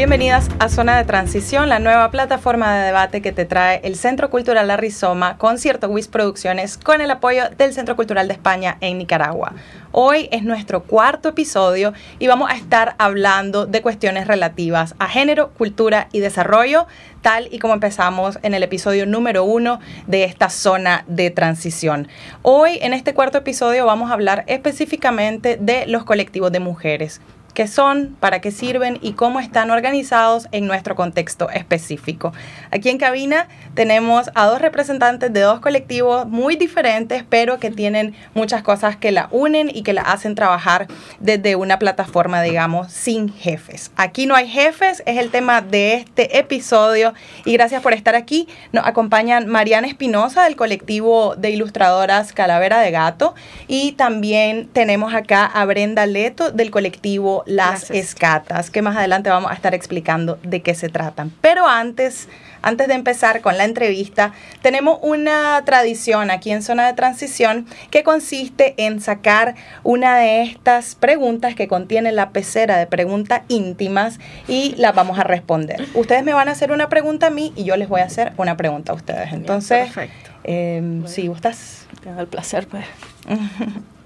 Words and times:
Bienvenidas 0.00 0.48
a 0.60 0.70
Zona 0.70 0.96
de 0.96 1.04
Transición, 1.04 1.68
la 1.68 1.78
nueva 1.78 2.10
plataforma 2.10 2.74
de 2.74 2.86
debate 2.86 3.20
que 3.20 3.32
te 3.32 3.44
trae 3.44 3.82
el 3.84 3.96
Centro 3.96 4.30
Cultural 4.30 4.66
La 4.66 4.78
Rizoma, 4.78 5.36
Concierto 5.36 5.88
WIS 5.88 6.08
Producciones, 6.08 6.78
con 6.78 7.02
el 7.02 7.10
apoyo 7.10 7.50
del 7.58 7.74
Centro 7.74 7.96
Cultural 7.96 8.26
de 8.26 8.32
España 8.32 8.78
en 8.80 8.96
Nicaragua. 8.96 9.52
Hoy 9.92 10.30
es 10.32 10.42
nuestro 10.42 10.84
cuarto 10.84 11.28
episodio 11.28 11.92
y 12.18 12.28
vamos 12.28 12.50
a 12.50 12.54
estar 12.54 12.94
hablando 12.96 13.66
de 13.66 13.82
cuestiones 13.82 14.26
relativas 14.26 14.94
a 14.98 15.06
género, 15.06 15.50
cultura 15.50 16.08
y 16.12 16.20
desarrollo, 16.20 16.86
tal 17.20 17.48
y 17.50 17.58
como 17.58 17.74
empezamos 17.74 18.38
en 18.40 18.54
el 18.54 18.62
episodio 18.62 19.04
número 19.04 19.44
uno 19.44 19.80
de 20.06 20.24
esta 20.24 20.48
zona 20.48 21.04
de 21.08 21.28
transición. 21.28 22.08
Hoy, 22.40 22.78
en 22.80 22.94
este 22.94 23.12
cuarto 23.12 23.36
episodio, 23.36 23.84
vamos 23.84 24.10
a 24.10 24.14
hablar 24.14 24.44
específicamente 24.46 25.58
de 25.60 25.86
los 25.86 26.04
colectivos 26.04 26.50
de 26.52 26.60
mujeres 26.60 27.20
qué 27.52 27.66
son, 27.66 28.16
para 28.20 28.40
qué 28.40 28.50
sirven 28.50 28.98
y 29.00 29.12
cómo 29.12 29.40
están 29.40 29.70
organizados 29.70 30.48
en 30.52 30.66
nuestro 30.66 30.94
contexto 30.94 31.50
específico. 31.50 32.32
Aquí 32.70 32.88
en 32.88 32.98
cabina 32.98 33.48
tenemos 33.74 34.30
a 34.34 34.46
dos 34.46 34.60
representantes 34.60 35.32
de 35.32 35.40
dos 35.40 35.60
colectivos 35.60 36.26
muy 36.26 36.56
diferentes, 36.56 37.24
pero 37.28 37.58
que 37.58 37.70
tienen 37.70 38.14
muchas 38.34 38.62
cosas 38.62 38.96
que 38.96 39.12
la 39.12 39.28
unen 39.30 39.70
y 39.72 39.82
que 39.82 39.92
la 39.92 40.02
hacen 40.02 40.34
trabajar 40.34 40.86
desde 41.18 41.56
una 41.56 41.78
plataforma, 41.78 42.42
digamos, 42.42 42.92
sin 42.92 43.32
jefes. 43.32 43.90
Aquí 43.96 44.26
no 44.26 44.34
hay 44.34 44.48
jefes, 44.48 45.02
es 45.06 45.18
el 45.18 45.30
tema 45.30 45.60
de 45.60 45.94
este 45.94 46.38
episodio 46.38 47.14
y 47.44 47.52
gracias 47.52 47.82
por 47.82 47.92
estar 47.92 48.14
aquí. 48.14 48.48
Nos 48.72 48.86
acompañan 48.86 49.46
Mariana 49.46 49.86
Espinosa 49.86 50.44
del 50.44 50.56
colectivo 50.56 51.34
de 51.36 51.50
ilustradoras 51.50 52.32
Calavera 52.32 52.80
de 52.80 52.90
Gato 52.90 53.34
y 53.66 53.92
también 53.92 54.68
tenemos 54.72 55.14
acá 55.14 55.44
a 55.44 55.64
Brenda 55.64 56.06
Leto 56.06 56.50
del 56.50 56.70
colectivo 56.70 57.39
las 57.46 57.90
escatas, 57.90 58.70
que 58.70 58.82
más 58.82 58.96
adelante 58.96 59.30
vamos 59.30 59.50
a 59.50 59.54
estar 59.54 59.74
explicando 59.74 60.38
de 60.42 60.62
qué 60.62 60.74
se 60.74 60.88
tratan. 60.88 61.32
Pero 61.40 61.66
antes, 61.66 62.28
antes 62.62 62.88
de 62.88 62.94
empezar 62.94 63.40
con 63.40 63.56
la 63.56 63.64
entrevista, 63.64 64.32
tenemos 64.62 64.98
una 65.02 65.62
tradición 65.64 66.30
aquí 66.30 66.50
en 66.50 66.62
Zona 66.62 66.86
de 66.86 66.94
Transición 66.94 67.66
que 67.90 68.02
consiste 68.02 68.74
en 68.76 69.00
sacar 69.00 69.54
una 69.82 70.16
de 70.18 70.42
estas 70.42 70.94
preguntas 70.94 71.54
que 71.54 71.68
contiene 71.68 72.12
la 72.12 72.30
pecera 72.30 72.76
de 72.76 72.86
preguntas 72.86 73.42
íntimas 73.48 74.18
y 74.48 74.74
las 74.76 74.94
vamos 74.94 75.18
a 75.18 75.24
responder. 75.24 75.86
Ustedes 75.94 76.24
me 76.24 76.32
van 76.32 76.48
a 76.48 76.52
hacer 76.52 76.72
una 76.72 76.88
pregunta 76.88 77.28
a 77.28 77.30
mí 77.30 77.52
y 77.56 77.64
yo 77.64 77.76
les 77.76 77.88
voy 77.88 78.00
a 78.00 78.04
hacer 78.04 78.32
una 78.36 78.56
pregunta 78.56 78.92
a 78.92 78.94
ustedes. 78.94 79.32
Entonces, 79.32 79.86
Perfecto. 79.86 80.30
Eh, 80.44 81.02
si 81.06 81.28
gustas. 81.28 81.86
Tengo 82.02 82.20
el 82.20 82.28
placer, 82.28 82.66
pues. 82.66 82.84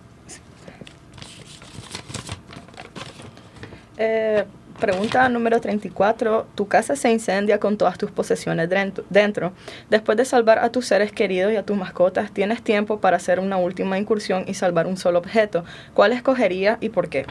Eh, 3.96 4.44
pregunta 4.80 5.28
número 5.28 5.60
34. 5.60 6.46
Tu 6.54 6.66
casa 6.66 6.96
se 6.96 7.10
incendia 7.10 7.58
con 7.58 7.76
todas 7.76 7.98
tus 7.98 8.10
posesiones 8.10 8.68
dentro. 9.08 9.52
Después 9.90 10.18
de 10.18 10.24
salvar 10.24 10.58
a 10.58 10.70
tus 10.70 10.86
seres 10.86 11.12
queridos 11.12 11.52
y 11.52 11.56
a 11.56 11.62
tus 11.62 11.76
mascotas, 11.76 12.32
tienes 12.32 12.62
tiempo 12.62 13.00
para 13.00 13.16
hacer 13.16 13.40
una 13.40 13.56
última 13.56 13.98
incursión 13.98 14.44
y 14.46 14.54
salvar 14.54 14.86
un 14.86 14.96
solo 14.96 15.18
objeto. 15.18 15.64
¿Cuál 15.94 16.12
escogería 16.12 16.78
y 16.80 16.88
por 16.88 17.08
qué? 17.08 17.26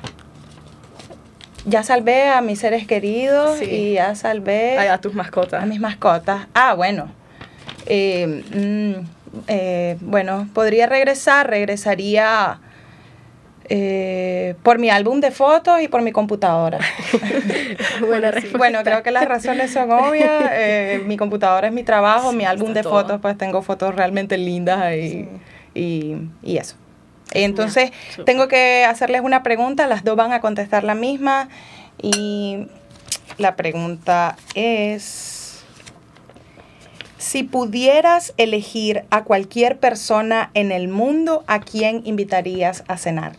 Ya 1.66 1.84
salvé 1.84 2.30
a 2.30 2.42
mis 2.42 2.60
seres 2.60 2.86
queridos 2.86 3.62
y 3.62 3.94
ya 3.94 4.16
salvé... 4.16 4.78
a 4.80 4.98
tus 4.98 5.14
mascotas. 5.14 5.64
A 5.64 5.66
mis 5.66 5.80
mascotas. 5.80 6.48
Ah, 6.54 6.74
bueno. 6.74 7.10
Eh, 7.86 8.44
mm, 8.54 9.44
eh, 9.48 9.98
bueno, 10.02 10.50
podría 10.54 10.88
regresar, 10.88 11.50
regresaría 11.50 12.60
eh, 13.70 14.56
por 14.62 14.78
mi 14.78 14.90
álbum 14.90 15.22
de 15.22 15.32
fotos 15.32 15.82
y 15.82 15.88
por 15.88 16.02
mi 16.02 16.12
computadora. 16.12 16.80
bueno, 18.58 18.84
creo 18.84 19.04
que 19.04 19.12
las 19.12 19.26
razones 19.26 19.72
son 19.72 19.92
obvias. 19.92 20.32
Eh, 20.56 21.02
mi 21.06 21.18
computadora 21.18 21.68
es 21.68 21.74
mi 21.74 21.84
trabajo, 21.84 22.32
mi 22.32 22.46
álbum 22.46 22.74
de 22.74 22.84
fotos, 22.84 23.20
pues 23.22 23.38
tengo 23.38 23.62
fotos 23.62 23.96
realmente 23.96 24.38
lindas 24.38 24.80
ahí 24.80 25.28
y, 25.74 26.16
y, 26.42 26.58
eso. 26.58 26.76
Entonces, 27.32 27.92
tengo 28.26 28.48
que 28.48 28.86
hacerles 28.86 29.22
una 29.22 29.42
pregunta, 29.42 29.88
las 29.88 30.04
dos 30.04 30.16
van 30.16 30.32
a 30.32 30.42
contestar 30.42 30.84
la 30.84 30.96
misma 30.96 31.50
y 32.02 32.68
la 33.38 33.56
pregunta 33.56 34.36
es, 34.54 35.64
si 37.18 37.44
pudieras 37.44 38.34
elegir 38.38 39.06
a 39.10 39.24
cualquier 39.24 39.80
persona 39.80 40.52
en 40.54 40.72
el 40.72 40.88
mundo, 40.88 41.44
¿a 41.48 41.60
quién 41.60 42.02
invitarías 42.06 42.84
a 42.88 42.98
cenar? 42.98 43.34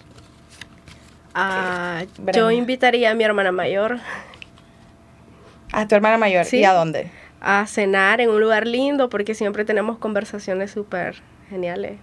Ah, 1.34 2.04
yo 2.32 2.50
invitaría 2.50 3.10
a 3.10 3.14
mi 3.14 3.24
hermana 3.24 3.52
mayor. 3.52 3.98
¿A 5.72 5.88
tu 5.88 5.94
hermana 5.94 6.16
mayor? 6.16 6.46
¿Y 6.52 6.64
a 6.64 6.72
dónde? 6.72 7.10
A 7.40 7.66
cenar 7.66 8.20
en 8.20 8.30
un 8.30 8.40
lugar 8.40 8.66
lindo 8.66 9.08
porque 9.08 9.34
siempre 9.34 9.64
tenemos 9.64 9.98
conversaciones 9.98 10.70
súper 10.70 11.16
geniales. 11.50 11.98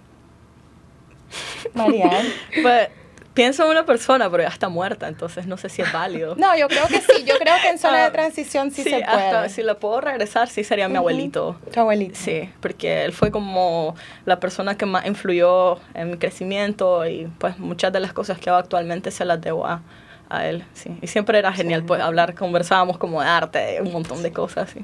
Mariana. 1.74 2.28
pues 2.62 2.90
pienso 3.34 3.64
en 3.64 3.72
una 3.72 3.86
persona, 3.86 4.30
pero 4.30 4.44
ya 4.44 4.50
está 4.50 4.69
muerta, 4.69 5.08
entonces 5.08 5.47
no 5.47 5.58
sé 5.58 5.69
si 5.69 5.81
es 5.81 5.92
válido. 5.92 6.36
No, 6.42 6.58
yo 6.58 6.68
creo 6.68 6.88
que 6.88 7.00
sí, 7.02 7.24
yo 7.24 7.36
creo 7.38 7.53
que 7.62 7.69
en 7.69 7.78
zona 7.78 7.97
de 7.97 8.03
ah, 8.06 8.12
transición 8.12 8.72
sí, 8.72 8.84
se 8.84 9.03
puede. 9.03 9.50
si 9.50 9.62
lo 9.62 9.78
puedo 9.80 10.02
regresar, 10.02 10.47
sí 10.47 10.64
sería 10.64 10.90
mi 10.90 10.97
abuelito. 10.97 11.56
Tu 11.72 11.80
abuelito. 11.80 12.16
Sí, 12.16 12.50
porque 12.62 13.06
él 13.06 13.14
fue 13.14 13.30
como 13.30 13.96
la 14.25 14.40
persona 14.40 14.75
que 14.75 14.86
más 14.86 15.06
influyó 15.06 15.80
en 15.94 16.12
mi 16.12 16.18
crecimiento 16.18 17.06
y 17.06 17.31
pues 17.38 17.59
muchas 17.59 17.94
de 17.94 18.00
las 18.00 18.12
cosas 18.12 18.40
que 18.40 18.50
hago 18.50 18.59
actualmente 18.59 19.12
se 19.12 19.24
las 19.24 19.40
debo 19.40 19.68
a, 19.68 19.84
a 20.30 20.47
él, 20.47 20.64
sí. 20.74 20.97
Y 21.02 21.08
siempre 21.08 21.38
era 21.38 21.53
genial, 21.53 21.84
pues 21.84 22.02
hablar, 22.02 22.34
conversábamos 22.34 22.97
como 22.97 23.22
de 23.22 23.28
arte, 23.28 23.81
un 23.81 23.91
montón 23.91 24.24
de 24.24 24.31
cosas, 24.31 24.72
sí. 24.72 24.84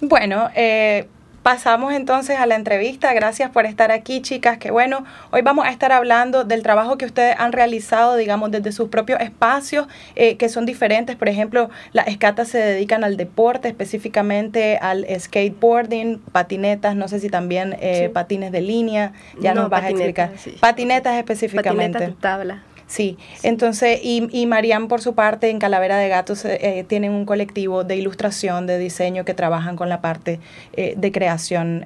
Bueno, 0.00 0.50
eh, 0.54 1.08
Pasamos 1.46 1.92
entonces 1.92 2.40
a 2.40 2.46
la 2.46 2.56
entrevista. 2.56 3.14
Gracias 3.14 3.50
por 3.50 3.66
estar 3.66 3.92
aquí, 3.92 4.20
chicas. 4.20 4.58
Que 4.58 4.72
bueno, 4.72 5.04
hoy 5.30 5.42
vamos 5.42 5.64
a 5.64 5.70
estar 5.70 5.92
hablando 5.92 6.42
del 6.42 6.64
trabajo 6.64 6.98
que 6.98 7.04
ustedes 7.04 7.36
han 7.38 7.52
realizado, 7.52 8.16
digamos, 8.16 8.50
desde 8.50 8.72
sus 8.72 8.88
propios 8.88 9.20
espacios, 9.20 9.86
eh, 10.16 10.38
que 10.38 10.48
son 10.48 10.66
diferentes. 10.66 11.14
Por 11.14 11.28
ejemplo, 11.28 11.70
las 11.92 12.08
escatas 12.08 12.48
se 12.48 12.58
dedican 12.58 13.04
al 13.04 13.16
deporte, 13.16 13.68
específicamente 13.68 14.76
al 14.78 15.06
skateboarding, 15.20 16.18
patinetas, 16.32 16.96
no 16.96 17.06
sé 17.06 17.20
si 17.20 17.28
también 17.28 17.76
eh, 17.80 18.10
patines 18.12 18.50
de 18.50 18.62
línea. 18.62 19.12
Ya 19.38 19.54
nos 19.54 19.70
vas 19.70 19.84
a 19.84 19.90
explicar. 19.90 20.32
Patinetas 20.58 21.16
específicamente. 21.16 22.00
Patinetas 22.00 22.20
tabla. 22.20 22.62
Sí, 22.86 23.18
entonces, 23.42 24.00
y, 24.02 24.28
y 24.30 24.46
Marian 24.46 24.86
por 24.86 25.00
su 25.00 25.14
parte 25.14 25.50
en 25.50 25.58
Calavera 25.58 25.98
de 25.98 26.08
Gatos 26.08 26.44
eh, 26.44 26.58
eh, 26.60 26.84
tienen 26.84 27.12
un 27.12 27.24
colectivo 27.26 27.82
de 27.82 27.96
ilustración, 27.96 28.66
de 28.66 28.78
diseño 28.78 29.24
que 29.24 29.34
trabajan 29.34 29.74
con 29.74 29.88
la 29.88 30.00
parte 30.00 30.38
eh, 30.74 30.94
de 30.96 31.12
creación 31.12 31.84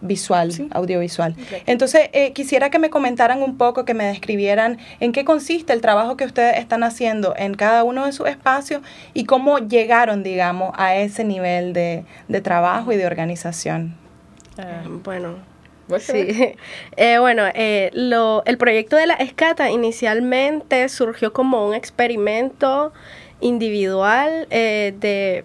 visual, 0.00 0.52
audiovisual. 0.70 1.34
Entonces, 1.66 2.08
quisiera 2.32 2.70
que 2.70 2.78
me 2.78 2.88
comentaran 2.88 3.42
un 3.42 3.56
poco, 3.56 3.84
que 3.84 3.94
me 3.94 4.04
describieran 4.04 4.78
en 5.00 5.10
qué 5.12 5.24
consiste 5.24 5.72
el 5.72 5.80
trabajo 5.80 6.16
que 6.16 6.24
ustedes 6.24 6.58
están 6.58 6.84
haciendo 6.84 7.34
en 7.36 7.54
cada 7.54 7.82
uno 7.82 8.06
de 8.06 8.12
sus 8.12 8.28
espacios 8.28 8.82
y 9.12 9.24
cómo 9.24 9.58
llegaron, 9.58 10.22
digamos, 10.22 10.72
a 10.76 10.94
ese 10.96 11.24
nivel 11.24 11.72
de, 11.72 12.04
de 12.28 12.40
trabajo 12.40 12.92
y 12.92 12.96
de 12.96 13.06
organización. 13.06 13.96
bueno, 15.04 15.34
Sí. 15.98 16.54
Eh, 16.96 17.18
bueno, 17.18 17.44
eh, 17.54 17.90
lo, 17.94 18.42
el 18.44 18.58
proyecto 18.58 18.96
de 18.96 19.06
la 19.06 19.14
escata 19.14 19.70
inicialmente 19.70 20.88
surgió 20.88 21.32
como 21.32 21.66
un 21.66 21.74
experimento 21.74 22.92
individual 23.40 24.46
eh, 24.50 24.94
de 24.98 25.44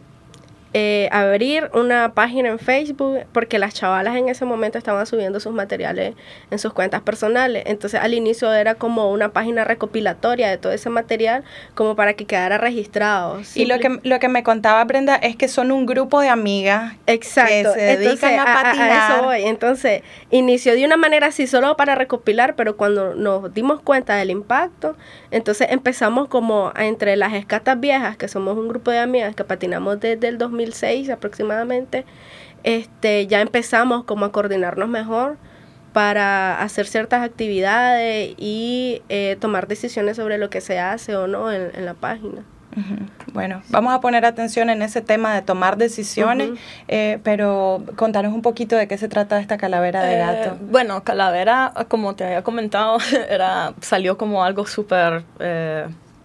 eh, 0.76 1.08
abrir 1.12 1.70
una 1.76 2.14
página 2.16 2.50
en 2.50 2.58
Facebook 2.58 3.20
porque 3.32 3.60
las 3.60 3.76
chavalas 3.76 4.16
en 4.16 4.28
ese 4.28 4.44
momento 4.44 4.80
estaban 4.80 5.06
subiendo 5.06 5.40
sus 5.40 5.54
materiales 5.54 6.16
en 6.50 6.58
sus 6.58 6.74
cuentas 6.74 7.02
personales. 7.02 7.64
Entonces 7.68 8.00
al 8.00 8.16
inicio 8.16 8.52
era 8.52 8.74
como 8.74 9.12
una 9.12 9.34
página 9.34 9.64
recopilatoria 9.64 10.50
de 10.50 10.58
todo 10.58 10.72
ese 10.72 10.90
material 10.90 11.44
como 11.76 11.96
para 11.96 12.14
que 12.14 12.26
quedara 12.26 12.58
registrado. 12.58 13.40
Y 13.54 13.66
lo 13.66 13.78
que, 13.78 14.00
lo 14.02 14.20
que 14.20 14.28
me 14.30 14.42
contaba 14.42 14.84
Brenda 14.84 15.16
es 15.16 15.36
que 15.36 15.48
son 15.48 15.72
un 15.72 15.86
grupo 15.86 16.22
de 16.22 16.30
amigas 16.30 16.96
Exacto. 17.06 17.52
que 17.54 17.80
se 17.80 17.98
dedican 17.98 18.40
a, 18.40 18.46
patinar. 18.46 19.12
eso 19.12 19.24
voy. 19.26 19.44
Entonces 19.44 20.02
inició 20.32 20.74
de 20.74 20.86
una 20.86 20.98
manera 20.98 21.28
así 21.28 21.46
solo 21.46 21.78
para 21.78 21.94
recopilar, 21.94 22.56
pero 22.56 22.78
cuando 22.78 23.14
nos 23.14 23.54
dimos 23.54 23.80
cuenta 23.82 24.16
del 24.16 24.32
impacto, 24.32 24.96
entonces 25.30 25.68
empezamos 25.70 26.30
como 26.30 26.74
entre 26.76 27.16
las 27.16 27.34
escatas 27.34 27.80
viejas, 27.80 28.18
que 28.18 28.28
somos 28.28 28.58
un 28.58 28.68
grupo 28.68 28.90
de 28.90 28.98
amigas 28.98 29.36
que 29.36 29.44
patinamos 29.44 30.00
desde 30.00 30.28
el 30.28 30.40
2000 30.40 30.63
2006 30.66 31.10
aproximadamente, 31.10 32.06
este, 32.64 33.28
ya 33.28 33.42
empezamos 33.42 34.04
como 34.06 34.26
a 34.26 34.32
coordinarnos 34.32 34.90
mejor 34.90 35.38
para 35.92 36.62
hacer 36.62 36.88
ciertas 36.88 37.22
actividades 37.24 38.34
y 38.38 39.04
eh, 39.10 39.38
tomar 39.40 39.68
decisiones 39.68 40.18
sobre 40.18 40.38
lo 40.38 40.50
que 40.50 40.60
se 40.60 40.80
hace 40.80 41.16
o 41.16 41.28
no 41.28 41.52
en, 41.52 41.86
la 41.86 41.94
página. 41.94 42.44
Bueno, 43.34 43.62
vamos 43.70 43.94
a 43.94 44.02
poner 44.02 44.26
atención 44.26 44.72
en 44.72 44.82
ese 44.82 45.02
tema 45.02 45.36
de 45.36 45.44
tomar 45.44 45.78
decisiones, 45.78 46.50
eh, 46.88 47.20
pero 47.24 47.84
contanos 47.96 48.34
un 48.34 48.42
poquito 48.42 48.76
de 48.76 48.88
qué 48.88 48.98
se 48.98 49.08
trata 49.08 49.40
esta 49.40 49.58
calavera 49.58 50.02
de 50.02 50.18
gato. 50.18 50.56
Eh, 50.56 50.58
bueno, 50.72 51.04
calavera, 51.04 51.72
como 51.88 52.16
te 52.16 52.24
había 52.26 52.42
comentado, 52.42 52.98
era, 53.30 53.74
salió 53.82 54.18
como 54.18 54.44
algo 54.44 54.66
súper 54.66 55.24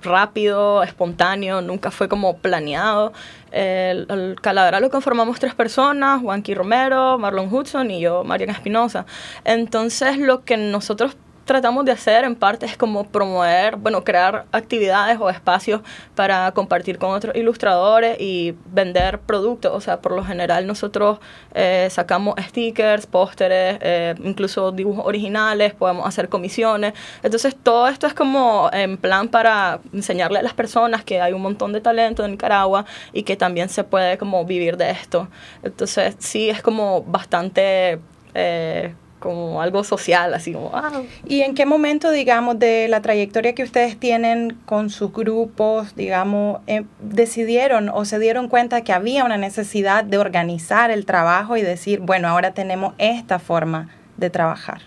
rápido, 0.02 0.82
espontáneo, 0.82 1.60
nunca 1.60 1.90
fue 1.90 2.08
como 2.08 2.36
planeado. 2.38 3.12
El, 3.50 4.06
el 4.10 4.36
lo 4.80 4.90
conformamos 4.90 5.38
tres 5.40 5.54
personas, 5.54 6.20
Juanqui 6.20 6.54
Romero, 6.54 7.18
Marlon 7.18 7.52
Hudson 7.52 7.90
y 7.90 8.00
yo, 8.00 8.24
Mariana 8.24 8.52
Espinosa. 8.52 9.06
Entonces 9.44 10.18
lo 10.18 10.44
que 10.44 10.56
nosotros 10.56 11.16
tratamos 11.48 11.86
de 11.86 11.92
hacer 11.92 12.24
en 12.24 12.36
parte 12.36 12.66
es 12.66 12.76
como 12.76 13.04
promover, 13.04 13.76
bueno, 13.76 14.04
crear 14.04 14.44
actividades 14.52 15.18
o 15.18 15.30
espacios 15.30 15.80
para 16.14 16.52
compartir 16.52 16.98
con 16.98 17.10
otros 17.10 17.34
ilustradores 17.34 18.20
y 18.20 18.54
vender 18.66 19.18
productos. 19.20 19.72
O 19.74 19.80
sea, 19.80 20.00
por 20.02 20.12
lo 20.12 20.22
general 20.22 20.66
nosotros 20.66 21.18
eh, 21.54 21.88
sacamos 21.90 22.34
stickers, 22.38 23.06
pósteres, 23.06 23.78
eh, 23.80 24.14
incluso 24.22 24.72
dibujos 24.72 25.06
originales, 25.06 25.72
podemos 25.72 26.06
hacer 26.06 26.28
comisiones. 26.28 26.92
Entonces 27.22 27.56
todo 27.56 27.88
esto 27.88 28.06
es 28.06 28.12
como 28.12 28.68
en 28.72 28.98
plan 28.98 29.28
para 29.28 29.80
enseñarle 29.94 30.40
a 30.40 30.42
las 30.42 30.52
personas 30.52 31.02
que 31.02 31.22
hay 31.22 31.32
un 31.32 31.40
montón 31.40 31.72
de 31.72 31.80
talento 31.80 32.26
en 32.26 32.32
Nicaragua 32.32 32.84
y 33.14 33.22
que 33.22 33.36
también 33.36 33.70
se 33.70 33.84
puede 33.84 34.18
como 34.18 34.44
vivir 34.44 34.76
de 34.76 34.90
esto. 34.90 35.28
Entonces 35.62 36.14
sí 36.18 36.50
es 36.50 36.60
como 36.60 37.02
bastante... 37.04 38.00
Eh, 38.34 38.94
como 39.18 39.60
algo 39.62 39.84
social, 39.84 40.34
así 40.34 40.52
como... 40.52 40.70
Ah. 40.74 41.02
¿Y 41.26 41.42
en 41.42 41.54
qué 41.54 41.66
momento, 41.66 42.10
digamos, 42.10 42.58
de 42.58 42.88
la 42.88 43.02
trayectoria 43.02 43.54
que 43.54 43.62
ustedes 43.62 43.98
tienen 43.98 44.56
con 44.66 44.90
sus 44.90 45.12
grupos, 45.12 45.94
digamos, 45.96 46.60
eh, 46.66 46.84
decidieron 47.00 47.88
o 47.88 48.04
se 48.04 48.18
dieron 48.18 48.48
cuenta 48.48 48.82
que 48.82 48.92
había 48.92 49.24
una 49.24 49.36
necesidad 49.36 50.04
de 50.04 50.18
organizar 50.18 50.90
el 50.90 51.06
trabajo 51.06 51.56
y 51.56 51.62
decir, 51.62 52.00
bueno, 52.00 52.28
ahora 52.28 52.52
tenemos 52.52 52.94
esta 52.98 53.38
forma 53.38 53.90
de 54.16 54.30
trabajar? 54.30 54.82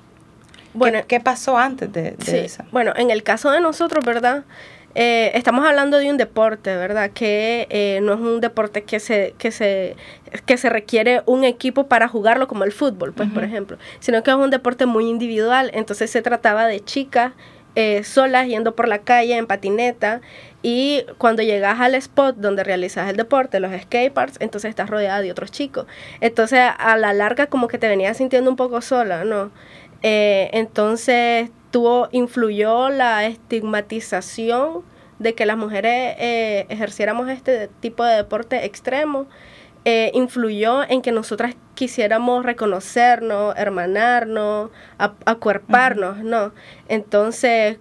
Bueno, 0.74 1.00
¿Qué, 1.08 1.20
pasó 1.20 1.58
antes 1.58 1.92
de, 1.92 2.12
de 2.12 2.46
eso? 2.46 2.64
Bueno, 2.72 2.94
en 2.96 3.12
el 3.12 3.24
caso 3.24 3.52
de 3.52 3.60
nosotros, 3.60 4.06
¿verdad? 4.06 4.46
Eh, 4.96 5.32
estamos 5.36 5.66
hablando 5.66 5.98
de 5.98 6.10
un 6.10 6.18
deporte, 6.18 6.76
¿verdad? 6.76 7.12
Que 7.12 7.68
eh, 7.70 8.00
no 8.02 8.14
es 8.14 8.20
un 8.20 8.42
deporte 8.42 8.84
que 8.84 9.00
se, 9.00 9.36
que, 9.38 9.52
se, 9.52 9.96
que 10.46 10.58
se 10.58 10.70
requiere 10.70 11.22
un 11.26 11.44
equipo 11.44 11.88
para 11.88 12.08
jugarlo 12.08 12.48
como 12.48 12.64
el 12.64 12.72
fútbol, 12.72 13.14
pues, 13.14 13.30
por 13.30 13.44
ejemplo, 13.44 13.78
sino 14.00 14.24
que 14.24 14.32
es 14.32 14.38
un 14.38 14.50
deporte 14.50 14.86
muy 14.86 15.08
individual. 15.08 15.72
Entonces 15.74 16.10
se 16.12 16.22
trataba 16.22 16.68
de 16.68 16.82
chicas 16.82 17.34
eh, 17.76 18.04
solas 18.04 18.48
yendo 18.48 18.76
por 18.76 18.90
la 18.90 19.00
calle 19.00 19.38
en 19.38 19.48
patineta 19.48 20.20
y 20.62 21.06
cuando 21.18 21.42
llegas 21.42 21.80
al 21.80 21.96
spot 21.96 22.36
donde 22.36 22.66
realizas 22.66 23.10
el 23.10 23.16
deporte, 23.16 23.62
los 23.62 23.72
skateparks, 23.72 24.38
entonces 24.42 24.70
estás 24.70 24.90
rodeada 24.90 25.22
de 25.22 25.32
otros 25.32 25.52
chicos. 25.52 25.86
Entonces 26.20 26.60
a 26.78 26.98
la 26.98 27.14
larga 27.14 27.48
como 27.48 27.70
que 27.70 27.78
te 27.78 27.88
venías 27.88 28.18
sintiendo 28.18 28.50
un 28.50 28.58
poco 28.58 28.82
sola, 28.82 29.24
¿no? 29.24 29.52
entonces 30.04 31.52
tuvo, 31.72 32.10
influyó 32.12 32.90
la 32.90 33.26
estigmatización 33.26 34.84
de 35.20 35.34
que 35.36 35.46
las 35.46 35.58
mujeres 35.58 36.16
eh, 36.20 36.66
ejerciéramos 36.70 37.30
este 37.30 37.70
tipo 37.80 38.04
de 38.04 38.16
deporte 38.16 38.66
extremo, 38.66 39.28
eh, 39.86 40.12
influyó 40.14 40.84
en 40.88 41.02
que 41.02 41.12
nosotras 41.12 41.56
quisiéramos 41.76 42.46
reconocernos, 42.46 43.56
hermanarnos, 43.58 44.70
acuerparnos, 45.26 46.18
¿no? 46.20 46.54
Entonces, 46.88 47.78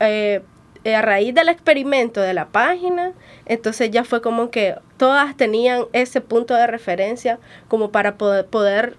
eh, 0.00 0.42
a 0.84 1.02
raíz 1.02 1.34
del 1.34 1.48
experimento 1.48 2.20
de 2.20 2.34
la 2.34 2.48
página, 2.48 3.12
entonces 3.46 3.90
ya 3.90 4.04
fue 4.04 4.20
como 4.20 4.50
que 4.50 4.76
todas 4.96 5.36
tenían 5.36 5.84
ese 5.92 6.20
punto 6.20 6.54
de 6.54 6.66
referencia 6.66 7.38
como 7.68 7.90
para 7.90 8.16
poder, 8.16 8.46
poder 8.46 8.96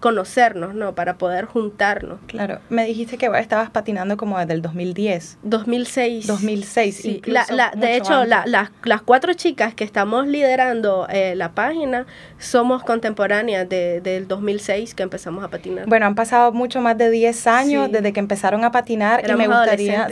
conocernos, 0.00 0.74
¿no? 0.74 0.94
Para 0.94 1.16
poder 1.16 1.46
juntarnos. 1.46 2.18
Claro, 2.26 2.60
me 2.68 2.84
dijiste 2.84 3.16
que 3.18 3.30
estabas 3.38 3.70
patinando 3.70 4.16
como 4.16 4.38
desde 4.38 4.54
el 4.54 4.62
2010. 4.62 5.38
2006. 5.42 6.26
2006, 6.26 6.96
sí. 6.96 7.22
de 7.24 7.96
hecho, 7.96 8.24
las 8.24 9.02
cuatro 9.04 9.32
chicas 9.34 9.74
que 9.74 9.84
estamos 9.84 10.26
liderando 10.26 11.06
eh, 11.08 11.34
la 11.34 11.52
página 11.52 12.06
somos 12.38 12.82
contemporáneas 12.82 13.68
de, 13.68 14.00
del 14.00 14.28
2006 14.28 14.94
que 14.94 15.02
empezamos 15.02 15.44
a 15.44 15.48
patinar. 15.48 15.86
Bueno, 15.86 16.06
han 16.06 16.14
pasado 16.14 16.52
mucho 16.52 16.80
más 16.80 16.98
de 16.98 17.10
10 17.10 17.46
años 17.46 17.90
desde 17.90 18.12
que 18.12 18.20
empezaron 18.20 18.64
a 18.64 18.70
patinar 18.70 19.28
y 19.28 19.32
me 19.34 19.46
gustaría, 19.46 20.08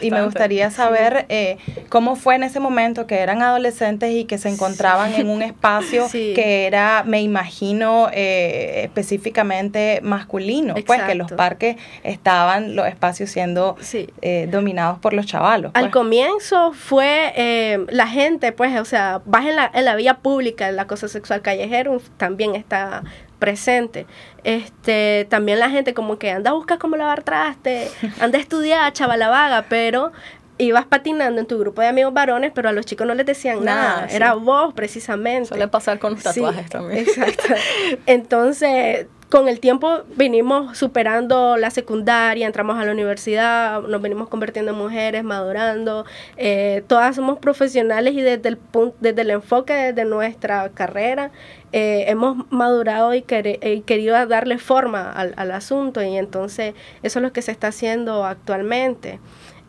y 0.00 0.10
me 0.10 0.24
gustaría 0.24 0.70
saber 0.70 1.26
eh, 1.28 1.58
cómo 1.88 2.16
fue 2.16 2.36
en 2.36 2.42
ese 2.42 2.60
momento 2.60 3.06
que 3.06 3.16
eran 3.16 3.42
adolescentes 3.42 4.12
y 4.12 4.24
que 4.24 4.38
se 4.38 4.48
encontraban 4.48 5.12
en 5.14 5.28
un 5.28 5.42
espacio 5.50 6.06
que 6.10 6.66
era, 6.66 7.04
me 7.04 7.20
imagino, 7.22 8.08
eh, 8.12 8.90
específicamente 9.26 10.00
masculino, 10.02 10.74
pues 10.86 11.02
que 11.02 11.14
los 11.14 11.32
parques 11.32 11.76
estaban, 12.04 12.76
los 12.76 12.86
espacios 12.86 13.30
siendo 13.30 13.76
eh, 14.22 14.48
dominados 14.50 14.98
por 14.98 15.12
los 15.12 15.26
chavalos. 15.26 15.72
Al 15.74 15.84
pues. 15.84 15.92
comienzo 15.92 16.72
fue 16.72 17.32
eh, 17.36 17.84
la 17.88 18.06
gente, 18.06 18.52
pues, 18.52 18.78
o 18.78 18.84
sea, 18.84 19.22
vas 19.24 19.46
en 19.46 19.56
la, 19.56 19.70
en 19.74 19.84
la 19.84 19.96
vía 19.96 20.18
pública, 20.18 20.68
el 20.68 20.78
acoso 20.78 21.08
sexual 21.08 21.42
callejero 21.42 22.00
también 22.16 22.54
está 22.54 23.02
presente. 23.38 24.06
Este, 24.44 25.26
también 25.28 25.58
la 25.58 25.70
gente 25.70 25.92
como 25.92 26.18
que 26.18 26.30
anda 26.30 26.50
a 26.50 26.54
buscar 26.54 26.78
cómo 26.78 26.96
lavar 26.96 27.22
traste, 27.22 27.90
anda 28.20 28.38
a 28.38 28.40
estudiar, 28.40 28.92
chavala 28.92 29.28
vaga, 29.28 29.66
pero 29.68 30.12
ibas 30.58 30.86
patinando 30.86 31.40
en 31.40 31.46
tu 31.46 31.58
grupo 31.58 31.82
de 31.82 31.88
amigos 31.88 32.12
varones, 32.14 32.52
pero 32.54 32.68
a 32.68 32.72
los 32.72 32.86
chicos 32.86 33.06
no 33.06 33.14
les 33.14 33.26
decían 33.26 33.64
nada, 33.64 34.06
era 34.10 34.34
vos 34.34 34.72
precisamente. 34.74 35.48
Suele 35.48 35.68
pasar 35.68 35.98
con 35.98 36.14
los 36.14 36.22
tatuajes 36.22 36.70
también. 36.70 37.00
Exacto. 37.00 37.54
Entonces, 38.06 39.06
con 39.28 39.48
el 39.48 39.58
tiempo 39.58 40.02
vinimos 40.16 40.78
superando 40.78 41.56
la 41.56 41.70
secundaria, 41.70 42.46
entramos 42.46 42.76
a 42.78 42.84
la 42.84 42.92
universidad, 42.92 43.82
nos 43.82 44.00
venimos 44.00 44.28
convirtiendo 44.28 44.70
en 44.70 44.78
mujeres, 44.78 45.24
madurando. 45.24 46.04
Eh, 46.36 46.84
todas 46.86 47.16
somos 47.16 47.38
profesionales 47.38 48.14
y 48.14 48.20
desde 48.20 48.48
el, 48.48 48.56
punto, 48.56 48.96
desde 49.00 49.22
el 49.22 49.30
enfoque 49.30 49.92
de 49.92 50.04
nuestra 50.04 50.68
carrera 50.70 51.32
eh, 51.72 52.04
hemos 52.08 52.50
madurado 52.52 53.14
y, 53.14 53.22
querido 53.22 54.26
darle 54.26 54.58
forma 54.58 55.10
al, 55.10 55.34
al, 55.36 55.50
asunto 55.50 56.02
y 56.02 56.16
entonces 56.16 56.74
eso 57.02 57.18
es 57.18 57.22
lo 57.22 57.32
que 57.32 57.42
se 57.42 57.50
está 57.50 57.68
haciendo 57.68 58.24
actualmente. 58.24 59.18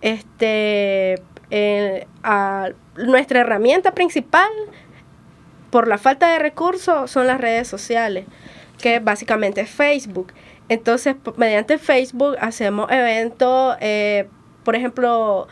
Este, 0.02 1.16
eh, 1.50 2.06
nuestra 2.96 3.40
herramienta 3.40 3.94
principal 3.94 4.50
por 5.72 5.88
la 5.88 5.98
falta 5.98 6.32
de 6.32 6.38
recursos 6.38 7.10
son 7.10 7.26
las 7.26 7.42
redes 7.42 7.68
sociales 7.68 8.26
que 8.80 9.00
básicamente 9.00 9.62
es 9.62 9.70
Facebook. 9.70 10.34
Entonces, 10.70 11.16
mediante 11.38 11.78
Facebook 11.78 12.36
hacemos 12.40 12.92
eventos, 12.92 13.78
eh, 13.80 14.28
por 14.68 14.76
ejemplo, 14.76 15.48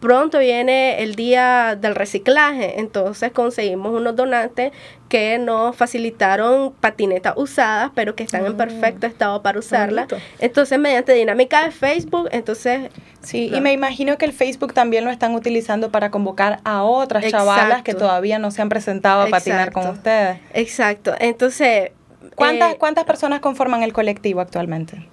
pronto 0.00 0.38
viene 0.38 1.02
el 1.02 1.16
día 1.16 1.76
del 1.78 1.94
reciclaje, 1.94 2.80
entonces 2.80 3.30
conseguimos 3.30 3.92
unos 3.92 4.16
donantes 4.16 4.72
que 5.10 5.36
nos 5.36 5.76
facilitaron 5.76 6.72
patinetas 6.72 7.34
usadas, 7.36 7.90
pero 7.94 8.14
que 8.14 8.22
están 8.22 8.46
en 8.46 8.56
perfecto 8.56 9.06
mm. 9.06 9.10
estado 9.10 9.42
para 9.42 9.58
usarlas. 9.58 10.08
Entonces, 10.38 10.78
mediante 10.78 11.12
dinámica 11.12 11.62
de 11.64 11.72
Facebook, 11.72 12.30
entonces... 12.32 12.88
Sí, 13.20 13.50
y 13.54 13.60
me 13.60 13.72
imagino 13.74 14.16
que 14.16 14.24
el 14.24 14.32
Facebook 14.32 14.72
también 14.72 15.04
lo 15.04 15.10
están 15.10 15.34
utilizando 15.34 15.90
para 15.90 16.10
convocar 16.10 16.60
a 16.64 16.84
otras 16.84 17.26
chavalas 17.26 17.82
que 17.82 17.92
todavía 17.92 18.38
no 18.38 18.50
se 18.50 18.62
han 18.62 18.70
presentado 18.70 19.20
a 19.20 19.26
patinar 19.26 19.72
con 19.72 19.88
ustedes. 19.88 20.38
Exacto, 20.54 21.14
entonces 21.18 21.90
¿Cuántas, 22.38 22.74
eh, 22.74 22.76
¿Cuántas 22.78 23.04
personas 23.04 23.40
conforman 23.40 23.82
el 23.82 23.92
colectivo 23.92 24.40
actualmente? 24.40 25.06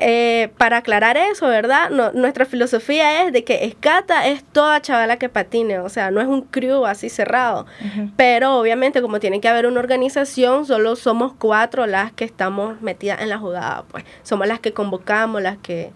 Eh, 0.00 0.50
para 0.58 0.76
aclarar 0.76 1.16
eso, 1.16 1.48
¿verdad? 1.48 1.90
nuestra 2.14 2.44
filosofía 2.44 3.24
es 3.24 3.32
de 3.32 3.42
que 3.42 3.64
Escata 3.64 4.28
es 4.28 4.44
toda 4.44 4.80
chavala 4.80 5.16
que 5.16 5.28
patine, 5.28 5.80
o 5.80 5.88
sea, 5.88 6.12
no 6.12 6.20
es 6.20 6.28
un 6.28 6.42
crew 6.42 6.86
así 6.86 7.08
cerrado, 7.08 7.66
pero 8.16 8.60
obviamente 8.60 9.02
como 9.02 9.18
tiene 9.18 9.40
que 9.40 9.48
haber 9.48 9.66
una 9.66 9.80
organización, 9.80 10.66
solo 10.66 10.94
somos 10.94 11.32
cuatro 11.36 11.86
las 11.86 12.12
que 12.12 12.24
estamos 12.24 12.80
metidas 12.80 13.20
en 13.22 13.28
la 13.28 13.38
jugada, 13.38 13.86
pues 13.90 14.04
somos 14.22 14.46
las 14.46 14.60
que 14.60 14.72
convocamos, 14.72 15.42
las 15.42 15.58
que 15.58 15.90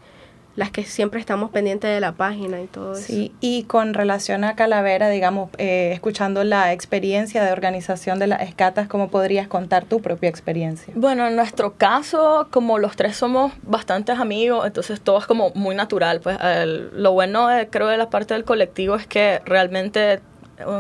las 0.57 0.71
que 0.71 0.85
siempre 0.85 1.19
estamos 1.19 1.51
pendientes 1.51 1.91
de 1.91 2.01
la 2.01 2.13
página 2.13 2.61
y 2.61 2.67
todo 2.67 2.95
sí, 2.95 3.27
eso. 3.27 3.37
y 3.41 3.63
con 3.65 3.95
relación 3.95 4.45
a 4.45 4.55
Calavera, 4.55 5.09
digamos, 5.09 5.51
eh, 5.59 5.93
escuchando 5.93 6.45
la 6.45 6.73
experiencia 6.73 7.43
de 7.43 7.53
organización 7.53 8.19
de 8.19 8.27
las 8.27 8.43
escatas, 8.43 8.89
¿cómo 8.89 9.09
podrías 9.09 9.49
contar 9.49 9.85
tu 9.85 10.01
propia 10.01 10.29
experiencia? 10.29 10.93
Bueno, 10.97 11.27
en 11.27 11.37
nuestro 11.37 11.75
caso, 11.75 12.49
como 12.51 12.79
los 12.79 12.97
tres 12.97 13.17
somos 13.17 13.53
bastantes 13.63 14.19
amigos, 14.19 14.67
entonces 14.67 15.01
todo 15.01 15.19
es 15.19 15.27
como 15.27 15.51
muy 15.55 15.75
natural. 15.75 16.21
Pues 16.21 16.37
lo 16.67 17.13
bueno, 17.13 17.49
creo, 17.71 17.89
de 17.89 17.97
la 17.97 18.11
parte 18.11 18.35
del 18.35 18.45
colectivo 18.45 18.97
es 18.97 19.07
que 19.07 19.41
realmente 19.45 20.21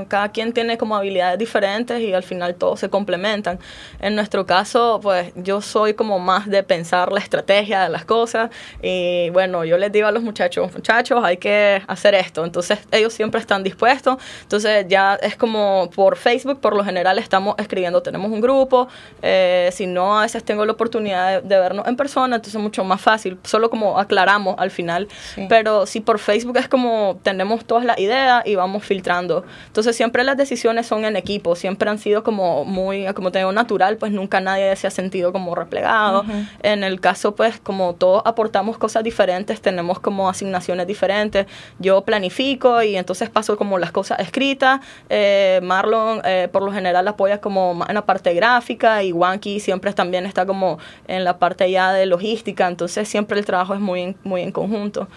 cada 0.08 0.30
quien 0.30 0.52
tiene 0.52 0.78
como 0.78 0.96
habilidades 0.96 1.38
diferentes 1.38 2.00
y 2.00 2.12
al 2.12 2.22
final 2.22 2.54
todos 2.54 2.80
se 2.80 2.88
complementan. 2.88 3.58
En 4.00 4.14
nuestro 4.14 4.46
caso, 4.46 5.00
pues 5.02 5.32
yo 5.36 5.60
soy 5.60 5.94
como 5.94 6.18
más 6.18 6.48
de 6.48 6.62
pensar 6.62 7.12
la 7.12 7.20
estrategia 7.20 7.82
de 7.82 7.88
las 7.88 8.04
cosas 8.04 8.50
y 8.82 9.30
bueno, 9.30 9.64
yo 9.64 9.78
les 9.78 9.92
digo 9.92 10.06
a 10.06 10.12
los 10.12 10.22
muchachos, 10.22 10.72
muchachos, 10.72 11.24
hay 11.24 11.36
que 11.36 11.82
hacer 11.86 12.14
esto. 12.14 12.44
Entonces 12.44 12.78
ellos 12.90 13.12
siempre 13.12 13.40
están 13.40 13.62
dispuestos. 13.62 14.16
Entonces 14.42 14.86
ya 14.88 15.14
es 15.16 15.36
como 15.36 15.90
por 15.94 16.16
Facebook, 16.16 16.60
por 16.60 16.76
lo 16.76 16.84
general 16.84 17.18
estamos 17.18 17.54
escribiendo, 17.58 18.02
tenemos 18.02 18.30
un 18.30 18.40
grupo, 18.40 18.88
eh, 19.22 19.70
si 19.72 19.86
no, 19.86 20.18
a 20.18 20.22
veces 20.22 20.44
tengo 20.44 20.64
la 20.64 20.72
oportunidad 20.72 21.42
de, 21.42 21.58
vernos 21.62 21.86
en 21.86 21.96
persona, 21.96 22.36
entonces 22.36 22.56
es 22.56 22.60
mucho 22.60 22.82
más 22.84 23.00
fácil, 23.00 23.38
solo 23.44 23.70
como 23.70 23.98
aclaramos 23.98 24.56
al 24.58 24.70
final. 24.70 25.08
Pero 25.48 25.86
si 25.86 26.00
por 26.00 26.18
Facebook 26.18 26.56
es 26.56 26.68
como 26.68 27.18
tenemos 27.22 27.64
todas 27.64 27.84
las 27.84 27.98
ideas 27.98 28.44
y 28.46 28.54
vamos 28.54 28.84
filtrando. 28.84 29.44
Entonces 29.72 29.96
siempre 29.96 30.22
las 30.22 30.36
decisiones 30.36 30.86
son 30.86 31.06
en 31.06 31.16
equipo, 31.16 31.56
siempre 31.56 31.88
han 31.88 31.98
sido 31.98 32.22
como 32.22 32.66
muy, 32.66 33.06
como 33.14 33.32
tengo 33.32 33.52
natural, 33.52 33.96
pues 33.96 34.12
nunca 34.12 34.38
nadie 34.38 34.76
se 34.76 34.86
ha 34.86 34.90
sentido 34.90 35.32
como 35.32 35.54
replegado. 35.54 36.26
En 36.62 36.84
el 36.84 37.00
caso, 37.00 37.34
pues 37.34 37.58
como 37.58 37.94
todos 37.94 38.20
aportamos 38.26 38.76
cosas 38.76 39.02
diferentes, 39.02 39.62
tenemos 39.62 39.98
como 39.98 40.28
asignaciones 40.28 40.86
diferentes. 40.86 41.46
Yo 41.78 42.02
planifico 42.02 42.82
y 42.82 42.96
entonces 42.96 43.30
paso 43.30 43.56
como 43.56 43.78
las 43.78 43.92
cosas 43.92 44.18
escritas. 44.20 44.82
Eh, 45.08 45.60
Marlon 45.62 46.20
eh, 46.22 46.50
por 46.52 46.62
lo 46.62 46.70
general 46.70 47.08
apoya 47.08 47.40
como 47.40 47.82
en 47.88 47.94
la 47.94 48.04
parte 48.04 48.34
gráfica 48.34 49.02
y 49.02 49.12
Wanky 49.12 49.58
siempre 49.58 49.94
también 49.94 50.26
está 50.26 50.44
como 50.44 50.80
en 51.08 51.24
la 51.24 51.38
parte 51.38 51.70
ya 51.70 51.94
de 51.94 52.04
logística, 52.04 52.68
entonces 52.68 53.08
siempre 53.08 53.38
el 53.38 53.46
trabajo 53.46 53.72
es 53.72 53.80
muy 53.80 54.16
muy 54.22 54.42
en 54.42 54.52
conjunto. 54.52 55.08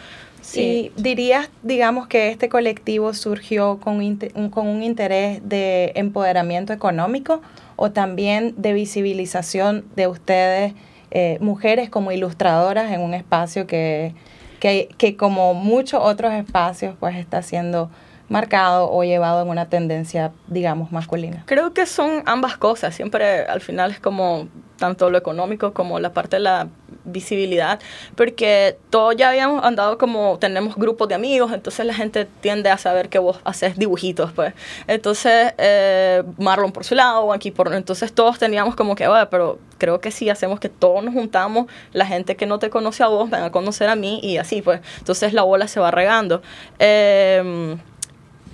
Sí. 0.45 0.91
dirías, 0.95 1.49
digamos, 1.63 2.07
que 2.07 2.29
este 2.29 2.49
colectivo 2.49 3.13
surgió 3.13 3.79
con, 3.79 3.97
un, 3.97 4.49
con 4.49 4.67
un 4.67 4.83
interés 4.83 5.41
de 5.47 5.91
empoderamiento 5.95 6.71
económico 6.71 7.41
o 7.75 7.91
también 7.91 8.53
de 8.57 8.73
visibilización 8.73 9.85
de 9.95 10.07
ustedes, 10.07 10.73
eh, 11.11 11.37
mujeres 11.41 11.89
como 11.89 12.11
ilustradoras 12.11 12.91
en 12.91 13.01
un 13.01 13.13
espacio 13.13 13.67
que, 13.67 14.13
que, 14.59 14.89
que, 14.97 15.17
como 15.17 15.53
muchos 15.53 16.01
otros 16.03 16.33
espacios, 16.33 16.95
pues 16.99 17.15
está 17.15 17.41
siendo 17.41 17.89
marcado 18.29 18.91
o 18.91 19.03
llevado 19.03 19.41
en 19.41 19.49
una 19.49 19.67
tendencia, 19.67 20.31
digamos, 20.47 20.91
masculina? 20.91 21.43
Creo 21.45 21.73
que 21.73 21.85
son 21.85 22.23
ambas 22.25 22.57
cosas. 22.57 22.95
Siempre 22.95 23.45
al 23.45 23.61
final 23.61 23.91
es 23.91 23.99
como 23.99 24.47
tanto 24.77 25.09
lo 25.09 25.17
económico 25.17 25.73
como 25.73 25.99
la 25.99 26.11
parte 26.11 26.37
de 26.37 26.41
la 26.41 26.67
visibilidad, 27.05 27.79
porque 28.15 28.77
todos 28.89 29.15
ya 29.15 29.29
habíamos 29.29 29.63
andado 29.63 29.97
como, 29.97 30.37
tenemos 30.39 30.75
grupos 30.75 31.07
de 31.07 31.15
amigos, 31.15 31.51
entonces 31.53 31.85
la 31.85 31.93
gente 31.93 32.27
tiende 32.41 32.69
a 32.69 32.77
saber 32.77 33.09
que 33.09 33.19
vos 33.19 33.39
haces 33.43 33.77
dibujitos, 33.77 34.31
pues. 34.33 34.53
Entonces, 34.87 35.53
eh, 35.57 36.23
Marlon 36.37 36.71
por 36.71 36.83
su 36.83 36.95
lado, 36.95 37.31
aquí 37.31 37.51
por... 37.51 37.73
Entonces 37.73 38.13
todos 38.13 38.39
teníamos 38.39 38.75
como 38.75 38.95
que, 38.95 39.07
bueno, 39.07 39.29
pero 39.29 39.59
creo 39.77 40.01
que 40.01 40.11
sí 40.11 40.29
hacemos 40.29 40.59
que 40.59 40.69
todos 40.69 41.03
nos 41.03 41.13
juntamos, 41.13 41.67
la 41.93 42.05
gente 42.05 42.35
que 42.35 42.45
no 42.45 42.59
te 42.59 42.69
conoce 42.69 43.03
a 43.03 43.07
vos 43.07 43.29
van 43.29 43.43
a 43.43 43.51
conocer 43.51 43.89
a 43.89 43.95
mí 43.95 44.19
y 44.23 44.37
así, 44.37 44.61
pues. 44.61 44.81
Entonces 44.99 45.33
la 45.33 45.43
bola 45.43 45.67
se 45.67 45.79
va 45.79 45.91
regando. 45.91 46.41
Eh, 46.79 47.77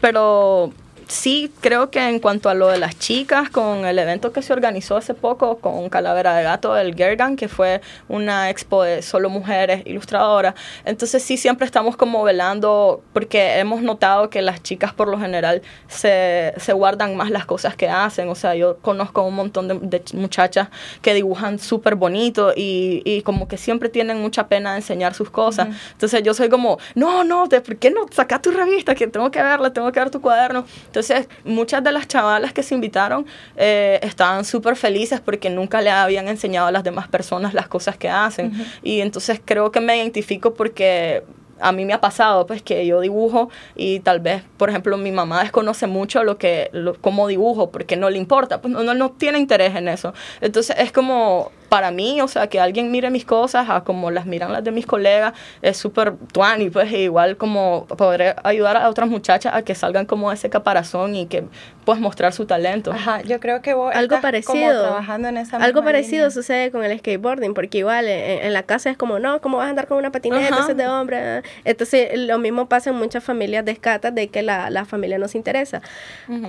pero 0.01 0.73
sí 1.07 1.51
creo 1.61 1.89
que 1.89 1.99
en 1.99 2.19
cuanto 2.19 2.49
a 2.49 2.53
lo 2.53 2.67
de 2.67 2.77
las 2.77 2.97
chicas, 2.97 3.49
con 3.49 3.85
el 3.85 3.99
evento 3.99 4.31
que 4.31 4.41
se 4.41 4.53
organizó 4.53 4.97
hace 4.97 5.13
poco 5.13 5.57
con 5.57 5.89
Calavera 5.89 6.35
de 6.35 6.43
Gato, 6.43 6.77
el 6.77 6.95
Gergan, 6.95 7.35
que 7.35 7.47
fue 7.47 7.81
una 8.07 8.49
expo 8.49 8.83
de 8.83 9.01
solo 9.01 9.29
mujeres 9.29 9.83
ilustradoras, 9.85 10.55
entonces 10.85 11.23
sí 11.23 11.37
siempre 11.37 11.65
estamos 11.65 11.95
como 11.95 12.23
velando, 12.23 13.01
porque 13.13 13.59
hemos 13.59 13.81
notado 13.81 14.29
que 14.29 14.41
las 14.41 14.63
chicas 14.63 14.93
por 14.93 15.07
lo 15.07 15.19
general 15.19 15.61
se, 15.87 16.53
se 16.57 16.73
guardan 16.73 17.15
más 17.15 17.29
las 17.29 17.45
cosas 17.45 17.75
que 17.75 17.89
hacen, 17.89 18.29
o 18.29 18.35
sea, 18.35 18.55
yo 18.55 18.77
conozco 18.77 19.23
un 19.23 19.35
montón 19.35 19.67
de, 19.67 20.01
muchachas 20.13 20.69
que 21.01 21.13
dibujan 21.13 21.59
súper 21.59 21.95
bonito 21.95 22.53
y, 22.55 23.01
y, 23.05 23.21
como 23.21 23.47
que 23.47 23.57
siempre 23.57 23.89
tienen 23.89 24.19
mucha 24.19 24.47
pena 24.47 24.71
de 24.71 24.77
enseñar 24.77 25.13
sus 25.13 25.29
cosas, 25.29 25.69
entonces 25.91 26.23
yo 26.23 26.33
soy 26.33 26.49
como, 26.49 26.79
no, 26.95 27.23
no, 27.23 27.47
¿por 27.47 27.77
qué 27.77 27.91
no 27.91 28.05
saca 28.11 28.41
tu 28.41 28.51
revista? 28.51 28.95
Que 28.95 29.07
tengo 29.07 29.31
que 29.31 29.41
verla, 29.41 29.71
tengo 29.73 29.91
que 29.91 29.99
ver 29.99 30.09
tu 30.09 30.21
cuaderno, 30.21 30.65
entonces, 30.85 31.00
muchas 31.43 31.83
de 31.83 31.91
las 31.91 32.07
chavalas 32.07 32.53
que 32.53 32.63
se 32.63 32.75
invitaron 32.75 33.25
eh, 33.55 33.99
estaban 34.01 34.45
súper 34.45 34.75
felices 34.75 35.19
porque 35.19 35.49
nunca 35.49 35.81
le 35.81 35.89
habían 35.89 36.27
enseñado 36.27 36.67
a 36.67 36.71
las 36.71 36.83
demás 36.83 37.07
personas 37.07 37.53
las 37.53 37.67
cosas 37.67 37.97
que 37.97 38.09
hacen. 38.09 38.53
Y 38.83 39.01
entonces 39.01 39.41
creo 39.43 39.71
que 39.71 39.79
me 39.79 39.97
identifico 39.97 40.53
porque 40.53 41.23
a 41.61 41.71
mí 41.71 41.85
me 41.85 41.93
ha 41.93 42.01
pasado 42.01 42.47
pues 42.47 42.61
que 42.61 42.85
yo 42.85 42.99
dibujo 42.99 43.49
y 43.75 43.99
tal 43.99 44.19
vez 44.19 44.43
por 44.57 44.69
ejemplo 44.69 44.97
mi 44.97 45.11
mamá 45.11 45.43
desconoce 45.43 45.87
mucho 45.87 46.23
lo 46.23 46.37
que 46.37 46.69
lo, 46.73 46.95
cómo 46.95 47.27
dibujo 47.27 47.69
porque 47.69 47.95
no 47.95 48.09
le 48.09 48.17
importa 48.17 48.61
pues 48.61 48.73
no, 48.73 48.83
no, 48.83 48.93
no 48.95 49.11
tiene 49.11 49.37
interés 49.37 49.75
en 49.75 49.87
eso 49.87 50.13
entonces 50.41 50.75
es 50.79 50.91
como 50.91 51.51
para 51.71 51.89
mí, 51.89 52.19
o 52.19 52.27
sea, 52.27 52.47
que 52.47 52.59
alguien 52.59 52.91
mire 52.91 53.09
mis 53.09 53.23
cosas 53.23 53.69
a 53.69 53.85
como 53.85 54.11
las 54.11 54.25
miran 54.25 54.51
las 54.51 54.61
de 54.61 54.71
mis 54.71 54.85
colegas, 54.85 55.31
es 55.61 55.77
súper 55.77 56.17
tuani, 56.33 56.69
pues 56.69 56.91
igual 56.91 57.37
como 57.37 57.85
poder 57.85 58.35
ayudar 58.43 58.75
a 58.75 58.89
otras 58.89 59.07
muchachas 59.07 59.55
a 59.55 59.61
que 59.61 59.73
salgan 59.73 60.05
como 60.05 60.31
de 60.31 60.35
ese 60.35 60.49
caparazón 60.49 61.15
y 61.15 61.27
que 61.27 61.45
pues 61.85 61.97
mostrar 61.97 62.33
su 62.33 62.45
talento. 62.45 62.91
Ajá, 62.91 63.21
yo 63.21 63.39
creo 63.39 63.61
que 63.61 63.73
vos 63.73 63.95
algo 63.95 64.19
parecido, 64.19 64.81
trabajando 64.81 65.29
en 65.29 65.37
esa 65.37 65.55
Algo 65.55 65.81
parecido 65.81 66.29
sucede 66.29 66.71
con 66.71 66.83
el 66.83 66.99
skateboarding, 66.99 67.53
porque 67.53 67.77
igual 67.77 68.05
en, 68.05 68.51
la 68.51 68.63
casa 68.63 68.89
es 68.89 68.97
como, 68.97 69.19
no, 69.19 69.39
¿cómo 69.39 69.55
vas 69.55 69.67
a 69.67 69.69
andar 69.69 69.87
con 69.87 69.97
una 69.97 70.11
patineta? 70.11 70.59
Ese 70.59 70.71
es 70.71 70.77
de 70.77 70.89
hombre. 70.89 71.41
Entonces, 71.63 72.09
lo 72.19 72.37
mismo 72.37 72.67
pasa 72.67 72.89
en 72.89 72.97
muchas 72.97 73.23
familias 73.23 73.63
de 73.63 73.71
escatas 73.71 74.13
de 74.13 74.27
que 74.27 74.41
la, 74.41 74.69
la 74.69 74.83
familia 74.83 75.17
nos 75.17 75.35
interesa. 75.35 75.81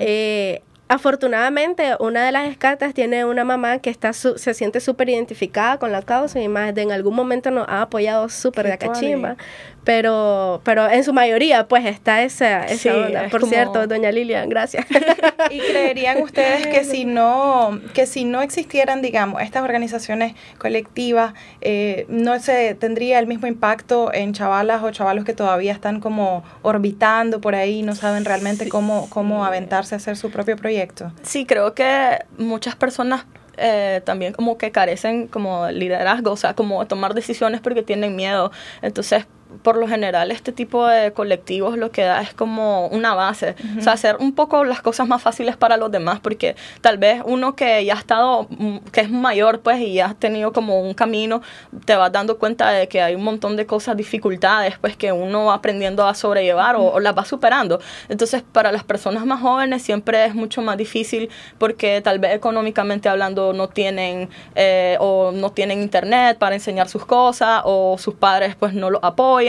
eh, 0.01 0.63
Afortunadamente, 0.93 1.97
una 2.01 2.27
de 2.27 2.33
las 2.33 2.51
escatas 2.51 2.93
tiene 2.93 3.25
una 3.25 3.45
mamá 3.45 3.79
que 3.79 3.89
está 3.89 4.13
se 4.13 4.53
siente 4.53 4.79
súper 4.79 5.09
identificada 5.09 5.79
con 5.79 5.91
la 5.91 6.03
causa 6.03 6.39
y 6.39 6.49
más 6.49 6.75
de 6.75 6.83
en 6.83 6.93
algún 6.93 7.15
momento 7.15 7.51
nos 7.51 7.67
ha 7.67 7.81
apoyado 7.81 8.29
súper 8.29 8.69
de 8.69 8.77
cachimba 8.77 9.39
pero 9.85 10.61
pero 10.65 10.89
en 10.89 11.05
su 11.05 11.13
mayoría 11.13 11.67
pues 11.67 11.85
está 11.87 12.23
esa, 12.23 12.67
esa 12.67 12.97
onda. 12.97 13.29
Por 13.31 13.47
cierto, 13.47 13.87
doña 13.87 14.13
Lilian, 14.13 14.49
gracias. 14.49 14.87
¿Y 15.51 15.59
creerían 15.59 16.23
ustedes 16.23 16.67
que 16.67 16.85
si 16.85 17.05
no 17.05 17.81
que 17.95 18.07
si 18.07 18.25
no 18.25 18.43
existieran, 18.43 19.03
digamos, 19.03 19.43
estas 19.43 19.63
organizaciones 19.63 20.35
colectivas, 20.59 21.35
eh, 21.61 22.07
no 22.09 22.39
se 22.41 22.75
tendría 22.75 23.19
el 23.19 23.27
mismo 23.27 23.47
impacto 23.47 24.13
en 24.13 24.33
chavalas 24.33 24.83
o 24.83 24.91
chavalos 24.91 25.25
que 25.25 25.35
todavía 25.35 25.73
están 25.73 26.01
como 26.01 26.45
orbitando 26.63 27.41
por 27.41 27.55
ahí, 27.55 27.83
no 27.83 27.95
saben 27.95 28.25
realmente 28.25 28.69
cómo 28.69 29.09
cómo 29.11 29.45
aventarse 29.45 29.95
a 29.95 29.99
hacer 29.99 30.17
su 30.17 30.31
propio 30.31 30.57
proyecto? 30.57 31.13
Sí, 31.23 31.45
creo 31.45 31.75
que 31.75 32.19
muchas 32.39 32.77
personas 32.77 33.27
eh, 33.57 34.01
también 34.05 34.33
como 34.33 34.57
que 34.57 34.71
carecen 34.71 35.29
como 35.29 35.69
liderazgo, 35.71 36.33
o 36.33 36.37
sea, 36.37 36.55
como 36.55 36.87
tomar 36.87 37.15
decisiones 37.15 37.61
porque 37.61 37.83
tienen 37.83 38.17
miedo. 38.17 38.51
Entonces, 38.81 39.27
por 39.63 39.77
lo 39.77 39.89
general 39.89 40.31
este 40.31 40.53
tipo 40.53 40.87
de 40.87 41.13
colectivos 41.13 41.77
lo 41.77 41.91
que 41.91 42.03
da 42.03 42.23
es 42.23 42.35
como 42.35 42.87
una 42.89 43.15
base, 43.15 43.55
o 43.79 43.83
sea, 43.83 43.93
hacer 43.93 44.17
un 44.19 44.35
poco 44.35 44.65
las 44.65 44.83
cosas 44.83 45.07
más 45.09 45.23
fáciles 45.23 45.57
para 45.57 45.77
los 45.77 45.91
demás, 45.91 46.21
porque 46.21 46.57
tal 46.81 46.99
vez 46.99 47.23
uno 47.25 47.55
que 47.55 47.85
ya 47.85 47.95
ha 47.95 47.99
estado, 47.99 48.47
mm, 48.51 48.79
que 48.93 49.01
es 49.03 49.11
mayor, 49.11 49.61
pues, 49.61 49.81
y 49.81 49.95
ya 49.95 50.11
ha 50.11 50.15
tenido 50.15 50.53
como 50.53 50.81
un 50.81 50.95
camino, 50.95 51.43
te 51.85 51.97
vas 51.97 52.13
dando 52.13 52.39
cuenta 52.39 52.71
de 52.71 52.89
que 52.89 53.03
hay 53.03 53.15
un 53.15 53.25
montón 53.25 53.57
de 53.57 53.67
cosas, 53.67 53.97
dificultades, 53.97 54.79
pues, 54.81 54.97
que 54.97 55.13
uno 55.13 55.47
va 55.47 55.55
aprendiendo 55.55 56.07
a 56.07 56.15
sobrellevar 56.15 56.77
o, 56.77 57.01
las 57.01 57.17
va 57.17 57.25
superando. 57.25 57.81
Entonces, 58.09 58.43
para 58.53 58.73
las 58.73 58.85
personas 58.85 59.25
más 59.27 59.41
jóvenes 59.41 59.83
siempre 59.83 60.25
es 60.25 60.35
mucho 60.35 60.63
más 60.63 60.77
difícil 60.77 61.31
porque 61.59 62.01
tal 62.01 62.19
vez 62.19 62.35
económicamente 62.35 63.09
hablando 63.09 63.53
no 63.53 63.69
tienen 63.69 64.29
eh, 64.55 64.97
o 65.01 65.33
no 65.33 65.51
tienen 65.51 65.83
internet 65.83 66.39
para 66.39 66.55
enseñar 66.55 66.89
sus 66.89 67.05
cosas 67.05 67.63
o 67.65 67.97
sus 67.99 68.15
padres 68.15 68.55
pues 68.55 68.75
no 68.75 68.91
lo 68.91 69.05
apoyan 69.05 69.42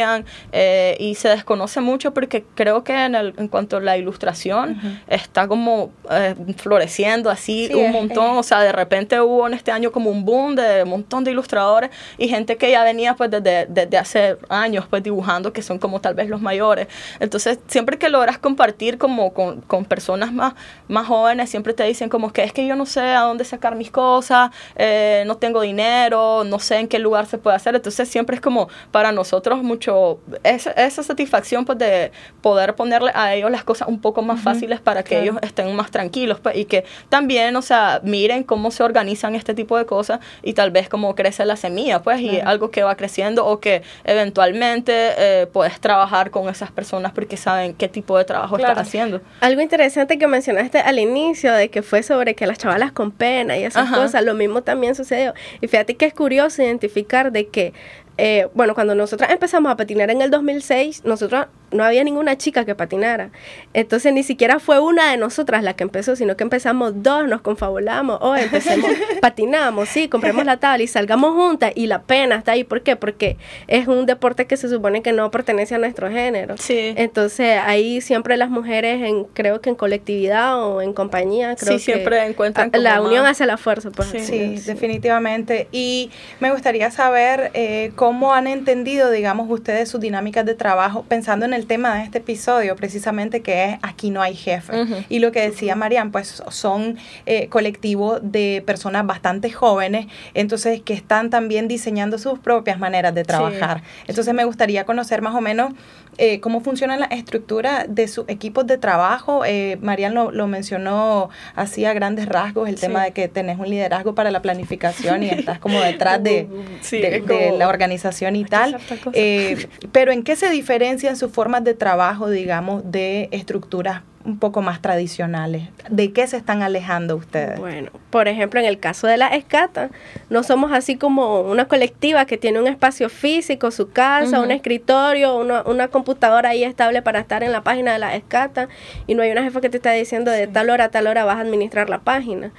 eh, 0.52 0.96
y 1.00 1.16
se 1.16 1.30
desconoce 1.30 1.82
mucho 1.82 2.14
porque 2.14 2.44
creo 2.56 2.84
que 2.84 2.94
en, 3.06 3.16
el, 3.16 3.34
en 3.38 3.48
cuanto 3.48 3.78
a 3.78 3.80
la 3.82 3.98
ilustración 3.98 4.80
está 5.08 5.48
como 5.48 5.92
eh, 6.10 6.36
floreciendo 6.58 7.30
así 7.30 7.70
un 7.74 7.92
montón, 7.92 8.38
o 8.38 8.44
sea, 8.44 8.62
de 8.62 8.72
repente 8.72 9.20
hubo 9.22 9.48
en 9.48 9.54
este 9.54 9.72
año 9.72 9.92
como 9.92 10.10
un 10.10 10.26
boom 10.26 10.56
de 10.56 10.84
un 10.84 10.90
montón 10.90 11.24
de 11.24 11.32
ilustradores 11.32 11.90
y 12.18 12.28
gente 12.28 12.58
que 12.58 12.72
ya 12.72 12.84
venía 12.84 13.16
pues 13.16 13.32
desde, 13.32 13.66
desde 13.68 13.98
hace 13.98 14.38
años 14.50 14.86
pues 14.90 15.04
dibujando 15.04 15.54
que 15.54 15.62
son 15.62 15.80
como 15.80 16.00
tal 16.02 16.14
vez 16.14 16.30
los 16.30 16.42
mayores. 16.42 16.88
Entonces, 17.20 17.60
siempre 17.68 17.98
que 17.98 18.10
logras 18.10 18.38
compartir 18.38 18.98
como 18.98 19.34
con, 19.34 19.62
con 19.62 19.86
personas 19.86 20.32
más, 20.32 20.54
más 20.88 21.08
jóvenes, 21.08 21.50
siempre 21.50 21.74
te 21.74 21.84
dicen 21.84 22.10
como 22.10 22.32
que 22.32 22.44
es 22.44 22.54
que 22.54 22.66
yo 22.66 22.76
no 22.76 22.86
sé 22.86 23.02
a 23.02 23.22
dónde 23.22 23.46
sacar 23.46 23.76
mis 23.76 23.92
cosas, 23.92 24.52
eh, 24.76 25.24
no 25.26 25.38
tengo 25.38 25.62
dinero, 25.62 26.44
no 26.44 26.60
sé 26.60 26.80
en 26.80 26.88
qué 26.88 27.00
lugar 27.00 27.26
se 27.26 27.38
puede 27.38 27.56
hacer. 27.56 27.76
Entonces, 27.76 28.08
siempre 28.10 28.36
es 28.36 28.42
como 28.42 28.70
para 28.92 29.12
nosotros 29.12 29.64
mucho 29.64 29.83
mucho 29.84 30.20
esa, 30.44 30.72
esa 30.72 31.04
satisfacción 31.04 31.66
pues, 31.66 31.78
de 31.78 32.12
poder 32.42 32.76
ponerle 32.76 33.12
a 33.14 33.34
ellos 33.34 33.52
las 33.52 33.64
cosas 33.64 33.88
un 33.88 34.00
poco 34.00 34.22
más 34.22 34.42
fáciles 34.42 34.80
para 34.80 35.04
que 35.04 35.22
ellos 35.22 35.38
estén 35.42 35.74
más 35.76 35.92
tranquilos 35.92 36.40
pues, 36.40 36.56
y 36.56 36.66
que 36.66 36.86
también, 37.10 37.56
o 37.56 37.62
sea, 37.62 38.02
miren 38.04 38.44
cómo 38.44 38.72
se 38.72 38.84
organizan 38.84 39.36
este 39.36 39.54
tipo 39.54 39.78
de 39.78 39.86
cosas 39.86 40.20
y 40.42 40.54
tal 40.54 40.72
vez 40.72 40.90
cómo 40.90 41.16
crece 41.16 41.46
la 41.46 41.56
semilla, 41.56 42.02
pues, 42.02 42.22
y 42.22 42.40
algo 42.40 42.72
que 42.72 42.84
va 42.84 42.96
creciendo 42.96 43.46
o 43.46 43.60
que 43.60 43.84
eventualmente 44.04 44.94
eh, 45.18 45.48
puedes 45.52 45.80
trabajar 45.80 46.32
con 46.32 46.50
esas 46.50 46.72
personas 46.72 47.12
porque 47.12 47.38
saben 47.38 47.74
qué 47.74 47.88
tipo 47.88 48.18
de 48.18 48.26
trabajo 48.26 48.58
estás 48.58 48.78
haciendo. 48.78 49.22
Algo 49.42 49.62
interesante 49.62 50.18
que 50.18 50.28
mencionaste 50.28 50.80
al 50.80 51.00
inicio 51.00 51.54
de 51.54 51.70
que 51.70 51.82
fue 51.82 52.04
sobre 52.04 52.36
que 52.36 52.48
las 52.48 52.58
chavalas 52.58 52.92
con 52.92 53.12
pena 53.12 53.58
y 53.58 53.64
esas 53.64 53.90
cosas, 53.90 54.24
lo 54.24 54.34
mismo 54.34 54.62
también 54.62 54.96
sucedió. 54.96 55.34
Y 55.62 55.68
fíjate 55.68 55.96
que 55.96 56.06
es 56.06 56.14
curioso 56.14 56.62
identificar 56.62 57.32
de 57.32 57.48
que 57.48 57.74
eh, 58.18 58.48
bueno, 58.54 58.76
cuando 58.76 58.96
nosotros 58.96 59.30
empezamos 59.30 59.72
a 59.72 59.76
patinar 59.76 60.10
en 60.12 60.22
el 60.22 60.30
2006, 60.30 61.04
nosotros 61.06 61.48
no 61.74 61.84
había 61.84 62.04
ninguna 62.04 62.38
chica 62.38 62.66
que 62.66 62.76
patinara. 62.76 63.30
Entonces 63.74 64.14
ni 64.14 64.24
siquiera 64.24 64.60
fue 64.60 64.80
una 64.80 65.12
de 65.12 65.18
nosotras 65.18 65.64
la 65.64 65.74
que 65.74 65.84
empezó, 65.84 66.16
sino 66.16 66.38
que 66.38 66.44
empezamos 66.44 67.04
dos, 67.04 67.28
nos 67.28 67.42
confabulamos, 67.42 68.20
o 68.22 68.32
oh, 68.32 68.36
empecemos, 68.36 68.90
patinamos, 69.22 69.90
sí, 69.90 70.08
compremos 70.08 70.46
la 70.46 70.58
tabla 70.58 70.84
y 70.84 70.88
salgamos 70.88 71.34
juntas 71.34 71.72
y 71.76 71.88
la 71.88 72.02
pena 72.02 72.36
está 72.36 72.54
ahí. 72.54 72.64
¿Por 72.64 72.82
qué? 72.82 72.96
Porque 72.96 73.38
es 73.68 73.88
un 73.88 74.06
deporte 74.06 74.46
que 74.46 74.58
se 74.58 74.70
supone 74.70 75.02
que 75.02 75.12
no 75.12 75.30
pertenece 75.32 75.76
a 75.76 75.78
nuestro 75.78 76.10
género. 76.10 76.56
Sí. 76.58 76.94
Entonces 76.96 77.60
ahí 77.66 78.02
siempre 78.02 78.38
las 78.38 78.50
mujeres, 78.50 79.02
en, 79.02 79.26
creo 79.26 79.62
que 79.62 79.70
en 79.70 79.76
colectividad 79.76 80.64
o 80.64 80.82
en 80.82 80.94
compañía, 80.94 81.56
creo 81.56 81.78
sí, 81.78 81.84
siempre 81.84 82.26
encuentran 82.26 82.72
la 82.74 83.02
unión 83.02 83.26
hace 83.26 83.46
la 83.46 83.58
fuerza. 83.58 83.92
Pues, 83.92 84.10
sí, 84.10 84.58
definitivamente. 84.66 85.68
Y 85.72 86.12
me 86.40 86.52
gustaría 86.52 86.92
saber 86.92 87.52
eh, 87.54 87.92
cómo 87.96 88.34
han 88.34 88.48
entendido, 88.48 89.12
digamos, 89.12 89.50
ustedes 89.50 89.90
sus 89.90 90.02
dinámicas 90.02 90.46
de 90.46 90.56
trabajo 90.56 91.06
pensando 91.08 91.46
en 91.46 91.54
el 91.54 91.63
tema 91.66 91.96
de 91.96 92.04
este 92.04 92.20
episodio, 92.20 92.76
precisamente 92.76 93.42
que 93.42 93.66
es 93.66 93.80
Aquí 93.82 94.10
no 94.10 94.22
hay 94.22 94.36
jefe. 94.36 95.06
Y 95.10 95.20
lo 95.20 95.32
que 95.32 95.42
decía 95.42 95.76
Marian, 95.76 96.12
pues 96.12 96.44
son 96.50 96.98
eh, 97.26 97.48
colectivos 97.50 98.20
de 98.24 98.64
personas 98.66 99.06
bastante 99.06 99.52
jóvenes, 99.52 100.08
entonces 100.34 100.82
que 100.82 100.94
están 100.94 101.30
también 101.30 101.68
diseñando 101.68 102.18
sus 102.18 102.40
propias 102.40 102.80
maneras 102.80 103.14
de 103.16 103.24
trabajar. 103.24 103.84
Entonces 104.08 104.34
me 104.34 104.46
gustaría 104.46 104.86
conocer 104.86 105.22
más 105.22 105.36
o 105.36 105.42
menos 105.42 105.74
eh, 106.20 106.40
cómo 106.40 106.62
funciona 106.62 106.96
la 106.96 107.06
estructura 107.06 107.86
de 107.88 108.08
sus 108.08 108.26
equipos 108.28 108.68
de 108.68 108.78
trabajo. 108.78 109.44
Eh, 109.46 109.78
Marian 109.82 110.14
lo, 110.14 110.48
mencionó 110.48 111.30
así 111.56 111.86
a 111.86 111.94
grandes 111.94 112.28
rasgos, 112.28 112.70
el 112.70 112.80
tema 112.80 113.04
de 113.04 113.12
que 113.12 113.28
tenés 113.28 113.58
un 113.58 113.70
liderazgo 113.70 114.14
para 114.14 114.30
la 114.30 114.42
planificación 114.42 115.24
y 115.24 115.30
estás 115.30 115.58
como 115.58 115.80
detrás 115.80 116.22
de, 116.24 116.48
de, 116.92 117.56
la 117.58 117.68
organización 117.68 118.36
y 118.36 118.46
tal. 118.46 118.78
Eh, 119.14 119.68
pero 119.92 120.12
¿en 120.12 120.24
qué 120.24 120.36
se 120.36 120.50
diferencian 120.52 121.16
sus 121.18 121.32
formas 121.54 121.66
de 121.66 121.76
trabajo, 121.76 122.30
digamos, 122.32 122.82
de 122.92 123.30
estructuras 123.32 124.02
un 124.26 124.40
poco 124.40 124.64
más 124.64 124.82
tradicionales? 124.82 125.70
¿De 125.88 126.12
qué 126.12 126.26
se 126.26 126.38
están 126.38 126.64
alejando 126.64 127.16
ustedes? 127.16 127.60
Bueno, 127.60 127.92
por 128.10 128.28
ejemplo, 128.28 128.60
en 128.60 128.66
el 128.66 128.80
caso 128.80 129.06
de 129.06 129.18
la 129.18 129.28
escata, 129.28 129.92
no 130.32 130.42
somos 130.42 130.72
así 130.72 130.96
como 130.96 131.42
una 131.42 131.68
colectiva 131.68 132.26
que 132.26 132.38
tiene 132.38 132.60
un 132.60 132.66
espacio 132.66 133.08
físico, 133.08 133.70
su 133.70 133.92
casa, 133.92 134.40
un 134.40 134.50
escritorio, 134.50 135.38
una, 135.38 135.62
una, 135.64 135.90
computadora 135.90 136.50
ahí 136.50 136.64
estable 136.64 137.04
para 137.04 137.20
estar 137.20 137.44
en 137.44 137.52
la 137.52 137.62
página 137.62 137.94
de 137.94 138.00
la 138.00 138.16
escata 138.16 138.68
y 139.06 139.14
no 139.14 139.22
hay 139.22 139.32
una 139.32 139.44
jefa 139.44 139.62
que 139.62 139.70
te 139.70 139.78
está 139.78 139.92
diciendo 139.92 140.32
de 140.32 140.48
tal 140.48 140.72
hora 140.72 140.86
a 140.86 140.90
tal 140.90 141.06
hora 141.06 141.24
vas 141.24 141.38
a 141.38 141.42
administrar 141.42 141.88
la 141.88 142.00
página. 142.00 142.52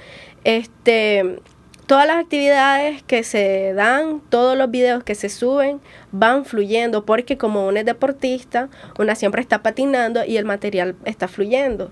Este, 0.45 1.39
todas 1.87 2.07
las 2.07 2.17
actividades 2.17 3.03
que 3.03 3.23
se 3.23 3.73
dan, 3.73 4.21
todos 4.29 4.57
los 4.57 4.71
videos 4.71 5.03
que 5.03 5.15
se 5.15 5.29
suben 5.29 5.79
van 6.11 6.45
fluyendo 6.45 7.05
porque 7.05 7.37
como 7.37 7.67
una 7.67 7.81
es 7.81 7.85
deportista, 7.85 8.69
una 8.97 9.15
siempre 9.15 9.41
está 9.41 9.61
patinando 9.61 10.25
y 10.25 10.37
el 10.37 10.45
material 10.45 10.95
está 11.05 11.27
fluyendo. 11.27 11.91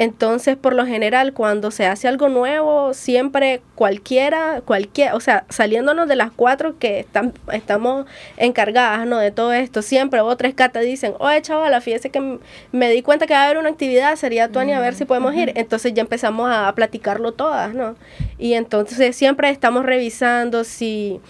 Entonces, 0.00 0.56
por 0.56 0.72
lo 0.72 0.86
general, 0.86 1.34
cuando 1.34 1.70
se 1.70 1.84
hace 1.84 2.08
algo 2.08 2.30
nuevo, 2.30 2.94
siempre 2.94 3.60
cualquiera, 3.74 4.62
cualquiera, 4.64 5.14
o 5.14 5.20
sea, 5.20 5.44
saliéndonos 5.50 6.08
de 6.08 6.16
las 6.16 6.30
cuatro 6.32 6.78
que 6.78 7.00
están, 7.00 7.34
estamos 7.52 8.06
encargadas, 8.38 9.06
¿no? 9.06 9.18
De 9.18 9.30
todo 9.30 9.52
esto, 9.52 9.82
siempre 9.82 10.22
otras 10.22 10.54
catas 10.54 10.84
dicen, 10.84 11.12
oye, 11.18 11.42
chavala, 11.42 11.82
fíjese 11.82 12.08
que 12.08 12.38
me 12.72 12.88
di 12.88 13.02
cuenta 13.02 13.26
que 13.26 13.34
va 13.34 13.42
a 13.42 13.44
haber 13.44 13.58
una 13.58 13.68
actividad, 13.68 14.16
sería 14.16 14.48
Tony, 14.50 14.72
a 14.72 14.80
ver 14.80 14.94
si 14.94 15.04
podemos 15.04 15.34
ir. 15.34 15.52
Entonces 15.54 15.92
ya 15.92 16.00
empezamos 16.00 16.50
a 16.50 16.74
platicarlo 16.74 17.32
todas, 17.32 17.74
¿no? 17.74 17.94
Y 18.40 18.54
entonces 18.54 19.14
siempre 19.14 19.50
estamos 19.50 19.84
revisando 19.84 20.64
si 20.64 21.20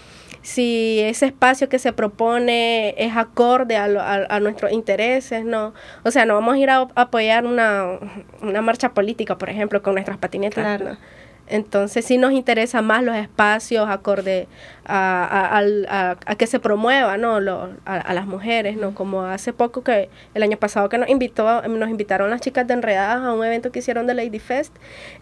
si 0.41 0.99
ese 1.01 1.27
espacio 1.27 1.69
que 1.69 1.77
se 1.77 1.93
propone 1.93 2.95
es 2.97 3.15
acorde 3.15 3.77
a, 3.77 3.85
a, 4.27 4.39
nuestros 4.39 4.71
intereses, 4.71 5.45
¿no? 5.45 5.73
O 6.03 6.11
sea, 6.11 6.25
no 6.25 6.33
vamos 6.33 6.55
a 6.55 6.57
ir 6.57 6.69
a, 6.69 6.87
apoyar 6.95 7.45
una, 7.45 7.99
una 8.41 8.61
marcha 8.61 8.93
política, 8.93 9.37
por 9.37 9.49
ejemplo, 9.49 9.83
con 9.83 9.93
nuestras 9.93 10.17
patinetas. 10.17 10.97
Entonces 11.47 12.05
sí 12.05 12.17
nos 12.17 12.31
interesa 12.31 12.81
más 12.81 13.03
los 13.03 13.15
espacios 13.15 13.89
acorde 13.89 14.47
a, 14.85 16.17
que 16.37 16.47
se 16.47 16.59
promueva 16.59 17.17
¿no? 17.17 17.37
a, 17.85 18.13
las 18.13 18.25
mujeres, 18.25 18.77
¿no? 18.77 18.93
Como 18.93 19.23
hace 19.23 19.53
poco 19.53 19.83
que 19.83 20.09
el 20.33 20.43
año 20.43 20.57
pasado 20.57 20.89
que 20.89 20.97
nos 20.97 21.09
invitó, 21.09 21.61
nos 21.67 21.89
invitaron 21.89 22.29
las 22.29 22.41
chicas 22.41 22.67
de 22.67 22.73
Enredadas 22.73 23.23
a 23.23 23.33
un 23.33 23.43
evento 23.43 23.71
que 23.71 23.79
hicieron 23.79 24.07
de 24.07 24.13
Lady 24.13 24.39
Fest. 24.39 24.73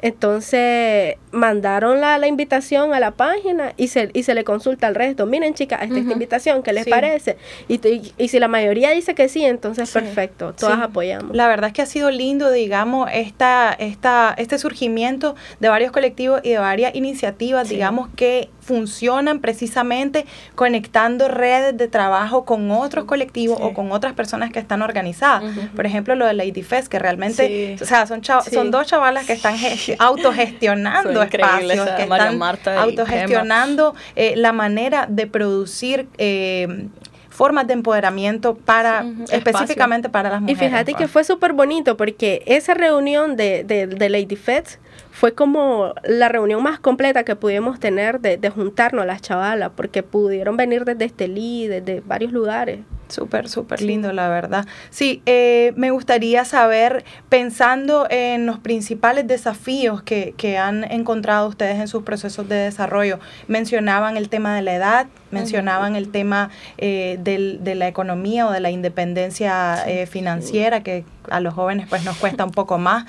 Entonces 0.02 1.16
mandaron 1.32 2.02
la, 2.02 2.18
la 2.18 2.28
invitación 2.28 2.94
a 2.94 3.00
la 3.00 3.12
página 3.12 3.74
y 3.78 3.88
se, 3.88 4.10
y 4.14 4.24
se 4.24 4.34
le 4.34 4.44
consulta 4.44 4.88
al 4.88 4.96
resto. 4.96 5.26
Miren 5.26 5.54
chicas, 5.54 5.82
esta, 5.84 5.98
esta 5.98 6.14
invitación, 6.14 6.64
¿qué 6.64 6.74
les 6.74 6.88
parece? 6.88 7.38
Y, 7.68 7.80
y, 8.18 8.28
si 8.28 8.40
la 8.40 8.48
mayoría 8.48 8.92
dice 8.92 9.16
que 9.16 9.28
sí, 9.30 9.44
entonces 9.44 9.92
perfecto, 9.92 10.54
todas 10.54 10.80
apoyamos. 10.80 11.36
La 11.36 11.48
verdad 11.48 11.68
es 11.70 11.74
que 11.74 11.82
ha 11.82 11.86
sido 11.86 12.12
lindo, 12.12 12.52
digamos, 12.52 13.10
esta, 13.14 13.74
esta, 13.74 14.34
este 14.38 14.58
surgimiento 14.60 15.36
de 15.60 15.70
varios 15.70 15.92
colectivos 15.92 16.42
y 16.44 16.52
de 16.52 16.60
varias 16.60 16.96
iniciativas, 16.96 17.70
digamos, 17.70 18.10
que 18.16 18.50
funcionan 18.70 19.40
precisamente 19.40 20.28
conectando 20.54 21.28
redes 21.28 21.76
de 21.76 21.88
trabajo 21.88 22.46
con 22.46 22.70
otros 22.70 23.06
colectivos 23.06 23.58
o 23.60 23.74
con 23.74 23.92
otras 23.92 24.14
personas 24.14 24.52
que 24.52 24.60
están 24.60 24.84
organizadas. 24.84 25.44
Por 25.76 25.88
ejemplo, 25.88 26.14
lo 26.14 26.28
de 26.28 26.36
Lady 26.36 26.62
Fest, 26.62 26.88
que 26.88 27.00
realmente, 27.00 27.78
o 27.82 27.86
sea, 27.86 28.06
son, 28.06 28.22
son 28.24 28.70
dos 28.70 28.86
chavalas 28.86 29.26
que 29.26 29.34
están 29.34 29.56
autogestionando 29.98 31.20
espacios, 31.20 31.90
que 31.98 32.04
están 32.04 32.40
autogestionando 32.78 33.96
eh, 34.16 34.36
la 34.36 34.54
manera 34.54 35.08
de 35.10 35.26
producir 35.26 36.08
eh, 36.20 36.90
formas 37.32 37.66
de 37.66 37.74
empoderamiento 37.74 38.54
para 38.54 39.04
específicamente 39.32 40.10
para 40.10 40.30
las 40.30 40.42
mujeres. 40.42 40.62
Y 40.62 40.64
fíjate 40.64 40.94
que 40.94 41.08
fue 41.08 41.24
súper 41.24 41.54
bonito 41.54 41.98
porque 41.98 42.44
esa 42.46 42.76
reunión 42.76 43.36
de, 43.36 43.64
de, 43.64 43.88
de 43.88 44.10
Lady 44.10 44.36
Fest 44.36 44.78
fue 45.12 45.34
como 45.34 45.94
la 46.04 46.30
reunión 46.30 46.64
más 46.64 46.80
completa 46.80 47.24
que 47.24 47.36
pudimos 47.36 47.80
tener 47.80 48.20
de, 48.20 48.38
de 48.38 48.50
juntarnos 48.50 49.06
las 49.06 49.22
chavalas, 49.22 49.72
porque 49.76 50.04
pudieron 50.04 50.58
venir 50.58 50.86
desde 50.86 51.06
Estelí, 51.06 51.68
desde 51.68 52.02
varios 52.02 52.32
lugares. 52.32 52.80
Súper, 53.10 53.50
súper 53.50 53.82
lindo, 53.82 54.14
la 54.14 54.30
verdad. 54.30 54.68
Sí, 54.92 55.24
eh, 55.26 55.74
me 55.76 55.90
gustaría 55.90 56.46
saber, 56.46 57.04
pensando 57.28 58.06
en 58.10 58.46
los 58.46 58.60
principales 58.60 59.26
desafíos 59.28 60.04
que, 60.04 60.36
que, 60.38 60.60
han 60.60 60.84
encontrado 60.84 61.48
ustedes 61.48 61.80
en 61.80 61.88
sus 61.88 62.04
procesos 62.04 62.48
de 62.48 62.56
desarrollo, 62.56 63.20
mencionaban 63.48 64.16
el 64.16 64.30
tema 64.30 64.56
de 64.56 64.62
la 64.62 64.76
edad, 64.76 65.08
mencionaban 65.32 65.96
el 65.96 66.12
tema 66.12 66.52
eh, 66.78 67.18
del, 67.22 67.64
de 67.64 67.74
la 67.74 67.88
economía 67.88 68.48
o 68.48 68.52
de 68.52 68.60
la 68.60 68.70
independencia 68.70 69.84
eh, 69.88 70.06
financiera, 70.06 70.84
que 70.84 71.04
a 71.32 71.40
los 71.40 71.56
jóvenes 71.56 71.88
pues 71.90 72.06
nos 72.06 72.16
cuesta 72.18 72.46
un 72.46 72.52
poco 72.52 72.78
más. 72.78 73.06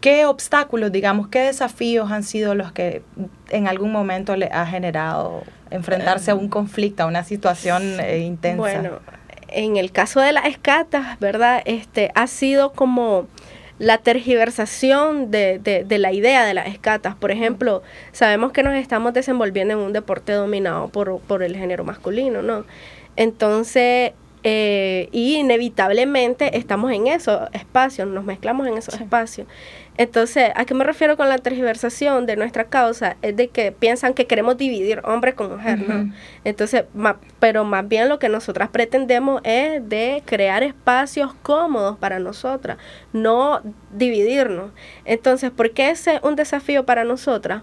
¿Qué 0.00 0.26
obstáculos, 0.26 0.92
digamos, 0.92 1.28
qué 1.28 1.40
desafíos 1.40 2.10
han 2.10 2.22
sido 2.22 2.54
los 2.54 2.72
que 2.72 3.02
en 3.50 3.66
algún 3.66 3.92
momento 3.92 4.36
le 4.36 4.46
ha 4.46 4.66
generado 4.66 5.42
enfrentarse 5.70 6.30
a 6.30 6.34
un 6.34 6.48
conflicto, 6.48 7.02
a 7.02 7.06
una 7.06 7.24
situación 7.24 7.98
eh, 8.00 8.18
intensa? 8.18 8.58
Bueno, 8.58 9.00
en 9.48 9.76
el 9.76 9.92
caso 9.92 10.20
de 10.20 10.32
las 10.32 10.46
escatas, 10.46 11.18
¿verdad? 11.18 11.62
Este, 11.64 12.12
ha 12.14 12.26
sido 12.26 12.72
como 12.72 13.26
la 13.78 13.98
tergiversación 13.98 15.30
de, 15.30 15.58
de, 15.58 15.84
de, 15.84 15.98
la 15.98 16.12
idea 16.12 16.44
de 16.44 16.54
las 16.54 16.68
escatas. 16.68 17.14
Por 17.14 17.30
ejemplo, 17.30 17.82
sabemos 18.12 18.52
que 18.52 18.62
nos 18.62 18.74
estamos 18.74 19.12
desenvolviendo 19.12 19.74
en 19.74 19.80
un 19.80 19.92
deporte 19.92 20.32
dominado 20.32 20.88
por, 20.88 21.20
por 21.20 21.42
el 21.42 21.56
género 21.56 21.84
masculino, 21.84 22.42
¿no? 22.42 22.64
Entonces, 23.16 24.12
eh, 24.48 25.08
y 25.12 25.36
inevitablemente 25.36 26.56
estamos 26.56 26.92
en 26.92 27.08
esos 27.08 27.48
espacios, 27.52 28.06
nos 28.08 28.24
mezclamos 28.24 28.66
en 28.66 28.78
esos 28.78 28.94
espacios. 28.94 29.48
Entonces, 29.98 30.50
¿a 30.54 30.64
qué 30.64 30.74
me 30.74 30.84
refiero 30.84 31.16
con 31.16 31.28
la 31.28 31.38
tergiversación 31.38 32.26
de 32.26 32.36
nuestra 32.36 32.64
causa? 32.64 33.16
Es 33.22 33.36
de 33.36 33.48
que 33.48 33.72
piensan 33.72 34.14
que 34.14 34.26
queremos 34.26 34.56
dividir 34.56 35.00
hombre 35.04 35.34
con 35.34 35.50
mujer, 35.52 35.78
¿no? 35.88 36.12
Entonces, 36.44 36.84
pero 37.40 37.64
más 37.64 37.88
bien 37.88 38.08
lo 38.08 38.18
que 38.18 38.28
nosotras 38.28 38.68
pretendemos 38.68 39.40
es 39.44 39.86
de 39.88 40.22
crear 40.26 40.62
espacios 40.62 41.34
cómodos 41.42 41.96
para 41.98 42.18
nosotras, 42.18 42.78
no 43.12 43.62
dividirnos. 43.92 44.72
Entonces, 45.04 45.50
¿por 45.50 45.70
qué 45.70 45.90
es 45.90 46.06
un 46.22 46.36
desafío 46.36 46.84
para 46.84 47.04
nosotras? 47.04 47.62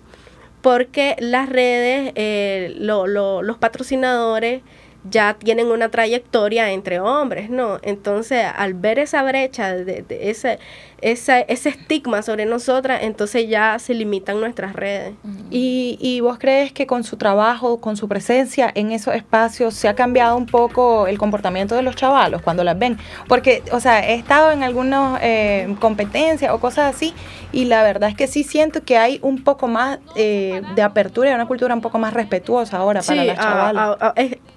Porque 0.62 1.16
las 1.20 1.50
redes, 1.50 2.14
eh, 2.16 2.74
los 2.78 3.58
patrocinadores, 3.58 4.62
ya 5.10 5.34
tienen 5.34 5.68
una 5.68 5.90
trayectoria 5.90 6.72
entre 6.72 7.00
hombres, 7.00 7.50
¿no? 7.50 7.80
Entonces, 7.82 8.46
al 8.56 8.74
ver 8.74 9.00
esa 9.00 9.22
brecha, 9.24 9.74
de, 9.74 10.06
ese, 10.10 10.60
ese, 11.02 11.46
ese 11.50 11.70
estigma 11.70 12.22
sobre 12.22 12.46
nosotras, 12.46 13.02
entonces 13.04 13.50
ya 13.50 13.78
se 13.80 13.94
limitan 13.94 14.40
nuestras 14.40 14.74
redes. 14.74 15.14
¿Y, 15.52 15.98
¿Y 16.00 16.22
vos 16.22 16.38
crees 16.40 16.72
que 16.72 16.88
con 16.88 17.04
su 17.04 17.18
trabajo, 17.18 17.82
con 17.82 17.98
su 17.98 18.08
presencia 18.08 18.72
en 18.74 18.92
esos 18.92 19.14
espacios, 19.14 19.74
se 19.74 19.90
ha 19.90 19.96
cambiado 19.96 20.38
un 20.38 20.46
poco 20.46 21.08
el 21.08 21.18
comportamiento 21.18 21.76
de 21.76 21.82
los 21.82 21.96
chavalos 21.96 22.42
cuando 22.42 22.64
las 22.64 22.80
ven? 22.80 22.98
Porque, 23.28 23.62
o 23.72 23.80
sea, 23.80 24.08
he 24.08 24.16
estado 24.16 24.52
en 24.52 24.64
algunas 24.64 25.20
eh, 25.22 25.76
competencias 25.80 26.52
o 26.54 26.60
cosas 26.60 26.96
así, 26.96 27.14
y 27.52 27.66
la 27.66 27.84
verdad 27.84 28.10
es 28.10 28.16
que 28.16 28.28
sí 28.28 28.44
siento 28.44 28.84
que 28.84 28.98
hay 28.98 29.20
un 29.22 29.44
poco 29.44 29.68
más 29.68 30.00
eh, 30.16 30.62
de 30.76 30.82
apertura 30.82 31.32
y 31.32 31.34
una 31.34 31.46
cultura 31.46 31.76
un 31.76 31.82
poco 31.82 32.00
más 32.00 32.14
respetuosa 32.14 32.78
ahora 32.78 33.02
para 33.02 33.26
las 33.26 33.38
chavalas. 33.38 33.98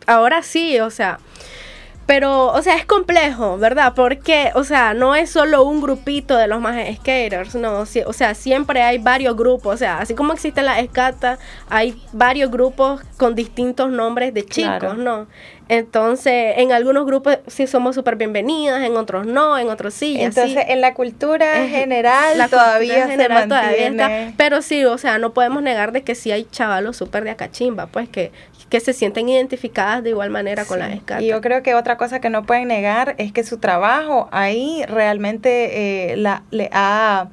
Ahora 0.06 0.42
sí, 0.42 0.80
o 0.80 0.90
sea, 0.90 1.18
pero, 2.06 2.52
o 2.52 2.62
sea, 2.62 2.76
es 2.76 2.86
complejo, 2.86 3.58
¿verdad? 3.58 3.92
Porque, 3.96 4.52
o 4.54 4.62
sea, 4.62 4.94
no 4.94 5.16
es 5.16 5.28
solo 5.28 5.64
un 5.64 5.80
grupito 5.80 6.36
de 6.36 6.46
los 6.46 6.60
más 6.60 6.76
skaters, 6.98 7.56
no. 7.56 7.80
o 7.80 8.12
sea, 8.12 8.34
siempre 8.34 8.82
hay 8.82 8.98
varios 8.98 9.36
grupos. 9.36 9.74
O 9.74 9.76
sea, 9.76 9.98
así 9.98 10.14
como 10.14 10.32
existen 10.32 10.66
las 10.66 10.78
escatas, 10.78 11.40
hay 11.68 12.00
varios 12.12 12.52
grupos 12.52 13.02
con 13.16 13.34
distintos 13.34 13.90
nombres 13.90 14.32
de 14.32 14.46
chicos, 14.46 14.96
¿no? 14.96 15.26
Entonces, 15.68 16.54
en 16.58 16.72
algunos 16.72 17.06
grupos 17.06 17.38
sí 17.48 17.66
somos 17.66 17.94
súper 17.96 18.16
bienvenidas, 18.16 18.82
en 18.82 18.96
otros 18.96 19.26
no, 19.26 19.58
en 19.58 19.68
otros 19.68 19.94
sí. 19.94 20.16
Entonces, 20.20 20.64
en 20.68 20.80
la 20.80 20.94
cultura 20.94 21.66
general 21.66 22.48
todavía 22.48 23.06
se 23.06 23.28
mantiene. 23.28 24.34
pero 24.36 24.62
sí, 24.62 24.84
o 24.84 24.98
sea, 24.98 25.18
no 25.18 25.32
podemos 25.32 25.62
negar 25.62 25.92
de 25.92 26.02
que 26.02 26.14
sí 26.14 26.30
hay 26.30 26.44
chavalos 26.44 26.96
súper 26.96 27.24
de 27.24 27.30
acachimba, 27.30 27.86
pues 27.86 28.08
que, 28.08 28.30
que 28.68 28.80
se 28.80 28.92
sienten 28.92 29.28
identificadas 29.28 30.04
de 30.04 30.10
igual 30.10 30.30
manera 30.30 30.64
con 30.64 30.78
la 30.78 30.92
escala. 30.92 31.22
Y 31.22 31.28
yo 31.28 31.40
creo 31.40 31.62
que 31.62 31.74
otra 31.74 31.96
cosa 31.96 32.20
que 32.20 32.30
no 32.30 32.44
pueden 32.44 32.68
negar 32.68 33.16
es 33.18 33.32
que 33.32 33.42
su 33.42 33.58
trabajo 33.58 34.28
ahí 34.30 34.84
realmente 34.88 36.12
eh, 36.12 36.16
la, 36.16 36.44
le 36.50 36.70
ha 36.72 37.28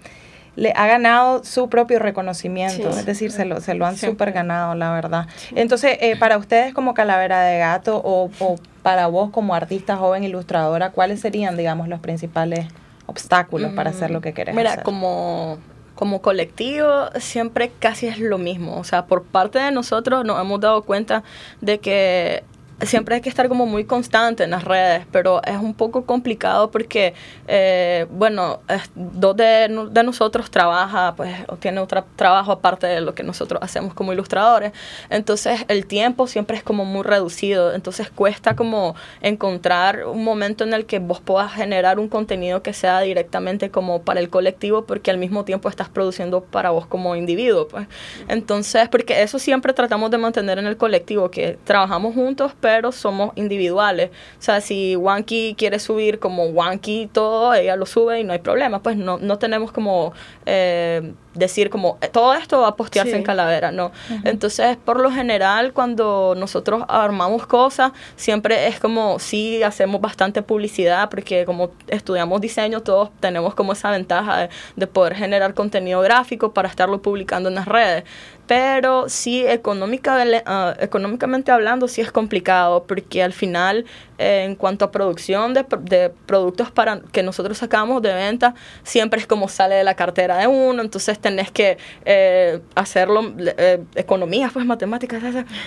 le 0.56 0.74
ha 0.76 0.88
ganado 0.88 1.44
su 1.44 1.70
propio 1.70 2.00
reconocimiento, 2.00 2.89
es 2.89 3.06
decir, 3.06 3.32
se 3.32 3.46
lo, 3.46 3.60
se 3.62 3.74
lo 3.74 3.86
han 3.86 3.98
súper 3.98 4.32
ganado, 4.32 4.76
la 4.76 4.92
verdad. 4.92 5.28
Entonces, 5.56 5.98
eh, 6.02 6.16
para 6.18 6.38
ustedes 6.38 6.74
como 6.74 6.94
Calavera 6.94 7.42
de 7.42 7.58
Gato 7.60 7.98
o, 7.98 8.30
o, 8.39 8.56
para 8.82 9.08
vos 9.08 9.32
como 9.32 9.56
artista 9.56 9.98
joven 9.98 10.24
ilustradora, 10.24 10.92
¿cuáles 10.92 11.22
serían, 11.22 11.58
digamos, 11.58 11.88
los 11.88 12.00
principales 12.00 12.68
obstáculos 13.06 13.74
para 13.74 13.89
hacer 13.89 14.12
lo 14.12 14.22
que 14.22 14.34
querés 14.34 14.56
Mira, 14.56 14.84
como 14.84 15.58
como 15.96 16.22
colectivo 16.22 16.89
siempre 17.20 17.72
casi 17.80 18.08
es 18.08 18.20
lo 18.20 18.38
mismo. 18.38 18.78
O 18.78 18.84
sea, 18.84 19.06
por 19.06 19.24
parte 19.24 19.60
de 19.60 19.72
nosotros 19.72 20.26
nos 20.26 20.42
hemos 20.42 20.60
dado 20.60 20.82
cuenta 20.84 21.24
de 21.62 21.80
que 21.80 22.44
siempre 22.86 23.15
hay 23.15 23.22
que 23.22 23.30
estar 23.30 23.48
como 23.50 23.65
muy 23.65 23.86
constante 23.86 24.43
en 24.43 24.52
las 24.52 24.63
redes, 24.63 25.06
pero 25.12 25.41
es 25.43 25.58
un 25.58 25.74
poco 25.74 26.06
complicado 26.06 26.72
porque, 26.72 27.13
eh, 27.48 28.06
bueno, 28.10 28.62
dos 28.96 29.36
de, 29.36 29.69
nosotros 30.04 30.52
trabaja, 30.52 31.15
pues, 31.15 31.34
o 31.48 31.56
tiene 31.56 31.80
otro 31.80 32.04
trabajo 32.15 32.52
aparte 32.52 32.88
de 32.88 33.02
lo 33.02 33.15
que 33.15 33.24
nosotros 33.24 33.62
hacemos 33.63 33.93
como 33.93 34.13
ilustradores, 34.13 34.72
entonces 35.10 35.65
el 35.67 35.86
tiempo 35.86 36.28
siempre 36.28 36.58
es 36.58 36.63
como 36.63 36.86
muy 36.86 37.04
reducido, 37.04 37.74
entonces 37.74 38.10
cuesta 38.10 38.56
como 38.56 38.96
encontrar 39.22 40.06
un 40.06 40.24
momento 40.24 40.63
en 40.63 40.74
el 40.74 40.86
que 40.86 41.00
vos 41.00 41.22
puedas 41.22 41.54
generar 41.54 42.00
un 42.00 42.10
contenido 42.10 42.62
que 42.62 42.74
sea 42.74 43.00
directamente 43.02 43.69
como 43.69 44.02
para 44.02 44.19
el 44.19 44.30
colectivo, 44.30 44.86
porque 44.86 45.12
al 45.12 45.17
mismo 45.17 45.46
tiempo 45.46 45.69
estás 45.69 45.89
produciendo 45.89 46.43
para 46.43 46.72
vos 46.72 46.86
como 46.86 47.15
individuo, 47.15 47.67
pues. 47.67 47.88
Entonces, 48.28 48.89
porque 48.89 49.22
eso 49.22 49.39
siempre 49.39 49.74
tratamos 49.74 50.12
de 50.12 50.17
mantener 50.17 50.60
en 50.60 50.67
el 50.67 50.78
colectivo, 50.78 51.30
que 51.32 51.58
trabajamos 51.63 52.13
juntos, 52.13 52.54
pero 52.60 52.72
somos 52.91 53.31
individuales. 53.36 54.09
O 54.39 54.41
sea, 54.41 54.62
si 54.62 54.95
Wanky 54.95 55.55
quiere 55.57 55.79
subir 55.79 56.19
como 56.19 56.45
Wanky 56.45 57.09
todo, 57.12 57.53
ella 57.53 57.75
lo 57.75 57.86
sube 57.86 58.19
y 58.19 58.23
no 58.23 58.33
hay 58.33 58.39
problema. 58.39 58.81
Pues 58.81 58.97
no, 58.97 59.17
no 59.17 59.38
tenemos 59.39 59.71
como 59.71 60.13
eh, 60.45 61.13
decir 61.34 61.69
como 61.69 61.98
eh, 62.02 62.08
todo 62.08 62.34
esto 62.34 62.62
va 62.62 62.69
a 62.69 62.76
postearse 62.76 63.15
en 63.15 63.24
Calavera, 63.24 63.72
¿no? 63.72 63.91
Entonces, 64.24 64.78
por 64.78 65.00
lo 65.00 65.12
general, 65.12 65.74
cuando 65.74 66.36
nosotros 66.38 66.84
armamos 66.88 67.48
cosas, 67.48 67.91
siempre 68.15 68.67
es 68.67 68.80
como, 68.80 69.19
sí, 69.19 69.63
hacemos 69.63 70.02
bastante 70.02 70.41
publicidad, 70.41 71.10
porque 71.10 71.46
como 71.46 71.72
estudiamos 71.88 72.41
diseño, 72.41 72.82
todos 72.82 73.10
tenemos 73.19 73.56
como 73.56 73.74
esa 73.74 73.91
ventaja 73.91 74.50
de, 74.76 74.88
poder 74.88 75.15
generar 75.15 75.54
contenido 75.54 76.02
gráfico 76.02 76.54
para 76.54 76.67
estarlo 76.67 77.02
publicando 77.02 77.50
en 77.50 77.56
las 77.56 77.67
redes. 77.67 78.04
Pero 78.46 79.08
sí, 79.08 79.46
económica, 79.48 80.17
uh, 80.17 80.84
económicamente 80.84 81.52
hablando, 81.52 81.88
sí 81.88 82.02
es 82.02 82.12
complicado, 82.12 82.84
porque 82.84 83.24
al 83.24 83.32
final, 83.32 83.86
eh, 84.17 84.43
en 84.43 84.56
cuanto 84.56 84.84
a 84.84 84.91
producción 84.91 85.54
de, 85.54 85.65
de 85.80 86.12
productos 86.26 86.69
para 86.69 87.00
que 87.00 87.24
nosotros 87.24 87.58
sacamos 87.58 88.02
de 88.02 88.13
venta, 88.13 88.54
siempre 88.84 89.22
es 89.22 89.28
como 89.28 89.48
sale 89.48 89.76
de 89.76 89.86
la 89.86 89.96
cartera 89.96 90.38
de 90.38 90.48
uno, 90.48 90.82
entonces 90.82 91.19
tenés 91.23 91.49
que 91.49 91.77
eh, 92.05 92.59
hacerlo, 92.75 93.33
eh, 93.39 93.79
economías, 93.95 94.51
pues 94.53 94.65
matemáticas, 94.65 95.23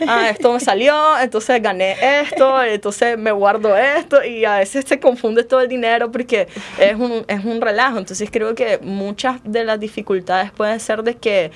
ah, 0.06 0.28
esto 0.30 0.52
me 0.52 0.60
salió, 0.60 0.94
entonces 1.20 1.60
gané 1.60 1.96
esto, 2.20 2.62
entonces 2.62 3.18
me 3.18 3.32
guardo 3.32 3.76
esto 3.76 4.22
y 4.22 4.44
a 4.44 4.58
veces 4.58 4.84
se 4.86 5.00
confunde 5.00 5.42
todo 5.42 5.62
el 5.62 5.68
dinero 5.68 6.12
porque 6.12 6.46
es 6.78 6.94
un, 6.94 7.24
es 7.26 7.44
un 7.44 7.60
relajo, 7.60 7.98
entonces 7.98 8.28
creo 8.30 8.54
que 8.54 8.78
muchas 8.78 9.40
de 9.42 9.64
las 9.64 9.80
dificultades 9.80 10.52
pueden 10.52 10.78
ser 10.78 11.02
de 11.02 11.16
que 11.16 11.50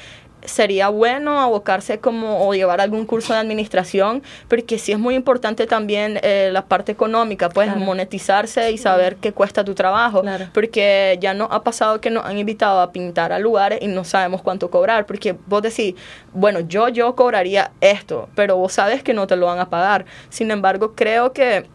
sería 0.44 0.88
bueno 0.88 1.40
abocarse 1.40 1.98
como 1.98 2.46
o 2.46 2.54
llevar 2.54 2.80
algún 2.80 3.06
curso 3.06 3.32
de 3.32 3.38
administración, 3.38 4.22
porque 4.48 4.78
sí 4.78 4.92
es 4.92 4.98
muy 4.98 5.14
importante 5.14 5.66
también 5.66 6.18
eh, 6.22 6.50
la 6.52 6.64
parte 6.64 6.92
económica, 6.92 7.48
pues 7.48 7.74
monetizarse 7.76 8.70
y 8.72 8.78
saber 8.78 9.16
qué 9.16 9.32
cuesta 9.32 9.64
tu 9.64 9.74
trabajo, 9.74 10.22
porque 10.52 11.18
ya 11.20 11.34
no 11.34 11.48
ha 11.50 11.62
pasado 11.62 12.00
que 12.00 12.10
nos 12.10 12.24
han 12.24 12.38
invitado 12.38 12.80
a 12.80 12.92
pintar 12.92 13.32
a 13.32 13.38
lugares 13.38 13.80
y 13.82 13.86
no 13.86 14.04
sabemos 14.04 14.42
cuánto 14.42 14.70
cobrar, 14.70 15.06
porque 15.06 15.36
vos 15.46 15.62
decís, 15.62 15.94
bueno, 16.32 16.60
yo 16.60 16.88
yo 16.88 17.14
cobraría 17.14 17.72
esto, 17.80 18.28
pero 18.34 18.56
vos 18.56 18.72
sabes 18.72 19.02
que 19.02 19.14
no 19.14 19.26
te 19.26 19.36
lo 19.36 19.46
van 19.46 19.58
a 19.58 19.68
pagar. 19.68 20.04
Sin 20.28 20.50
embargo, 20.50 20.94
creo 20.94 21.32
que 21.32 21.66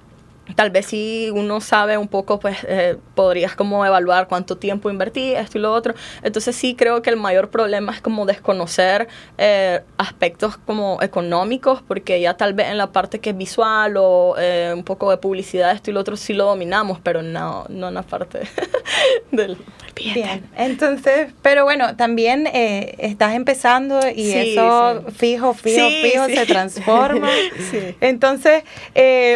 tal 0.54 0.70
vez 0.70 0.86
si 0.86 1.32
uno 1.34 1.60
sabe 1.60 1.98
un 1.98 2.08
poco, 2.08 2.40
pues 2.40 2.58
eh, 2.68 2.98
podrías 3.16 3.56
como 3.56 3.86
evaluar 3.86 4.28
cuánto 4.28 4.58
tiempo 4.58 4.90
invertí, 4.90 5.34
esto 5.34 5.58
y 5.58 5.62
lo 5.62 5.74
otro. 5.74 5.96
Entonces 6.22 6.56
sí 6.56 6.76
creo 6.76 7.02
que 7.02 7.10
el 7.10 7.18
mayor 7.18 7.50
problema 7.50 7.94
es 7.94 8.02
como 8.02 8.26
desconocer 8.26 9.08
eh, 9.38 9.82
aspectos 9.98 10.58
como 10.58 11.02
económicos, 11.02 11.82
porque 11.82 12.22
ya 12.22 12.38
tal 12.38 12.54
vez 12.54 12.68
en 12.68 12.78
la 12.78 12.92
parte 12.92 13.20
que 13.20 13.32
es 13.32 13.38
visual 13.38 13.96
o 13.98 14.36
eh, 14.38 14.72
un 14.76 14.84
poco 14.84 15.10
de 15.10 15.18
publicidad, 15.18 15.72
esto 15.72 15.90
y 15.90 15.94
lo 15.94 16.02
otro 16.02 16.16
sí 16.16 16.34
lo 16.34 16.46
dominamos, 16.46 17.00
pero 17.02 17.24
no, 17.24 17.66
no 17.70 17.88
en 17.88 17.94
la 17.96 18.04
parte 18.04 18.42
del... 19.32 19.58
Bien. 19.96 20.44
entonces, 20.58 21.32
pero 21.42 21.64
bueno, 21.64 21.96
también 21.96 22.50
estás 22.52 23.34
empezando 23.34 24.02
y 24.14 24.30
eso 24.30 25.06
fijo, 25.16 25.54
fijo, 25.54 25.88
fijo 25.88 26.26
se 26.26 26.46
transforma. 26.46 27.30
Entonces, 28.02 28.66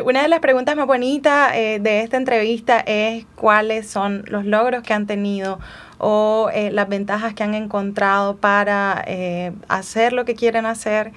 una 0.04 0.22
de 0.22 0.28
las 0.28 0.41
preguntas 0.41 0.76
más 0.76 0.86
buenas 0.86 0.99
eh, 1.04 1.80
de 1.82 2.02
esta 2.02 2.18
entrevista 2.18 2.80
es 2.80 3.26
cuáles 3.36 3.88
son 3.90 4.24
los 4.28 4.46
logros 4.46 4.84
que 4.84 4.94
han 4.94 5.08
tenido 5.08 5.60
o 5.98 6.50
eh, 6.54 6.72
las 6.72 6.88
ventajas 6.88 7.34
que 7.34 7.44
han 7.44 7.54
encontrado 7.54 8.38
para 8.38 9.04
eh, 9.08 9.52
hacer 9.68 10.14
lo 10.14 10.26
que 10.26 10.36
quieren 10.36 10.66
hacer 10.66 11.12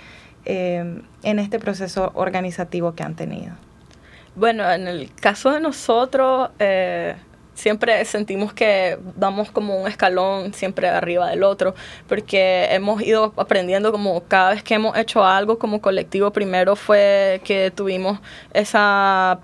en 0.45 1.38
este 1.38 1.61
proceso 1.61 2.11
organizativo 2.14 2.97
que 2.97 3.05
han 3.05 3.14
tenido. 3.14 3.55
Bueno, 4.35 4.68
en 4.68 4.88
el 4.88 5.14
caso 5.14 5.53
de 5.53 5.61
nosotros, 5.61 6.51
siempre 7.55 8.05
sentimos 8.05 8.53
que 8.53 8.99
vamos 9.17 9.51
como 9.51 9.77
un 9.77 9.88
escalón 9.88 10.55
siempre 10.55 10.88
arriba 10.88 11.29
del 11.31 11.43
otro, 11.43 11.75
porque 12.09 12.69
hemos 12.71 13.03
ido 13.03 13.33
aprendiendo 13.37 13.93
como 13.93 14.23
cada 14.25 14.51
vez 14.51 14.62
que 14.62 14.75
hemos 14.75 14.97
hecho 14.97 15.25
algo 15.25 15.59
como 15.59 15.81
colectivo, 15.81 16.31
primero 16.31 16.77
fue 16.77 17.41
que 17.45 17.71
tuvimos 17.71 18.21
esa 18.53 19.38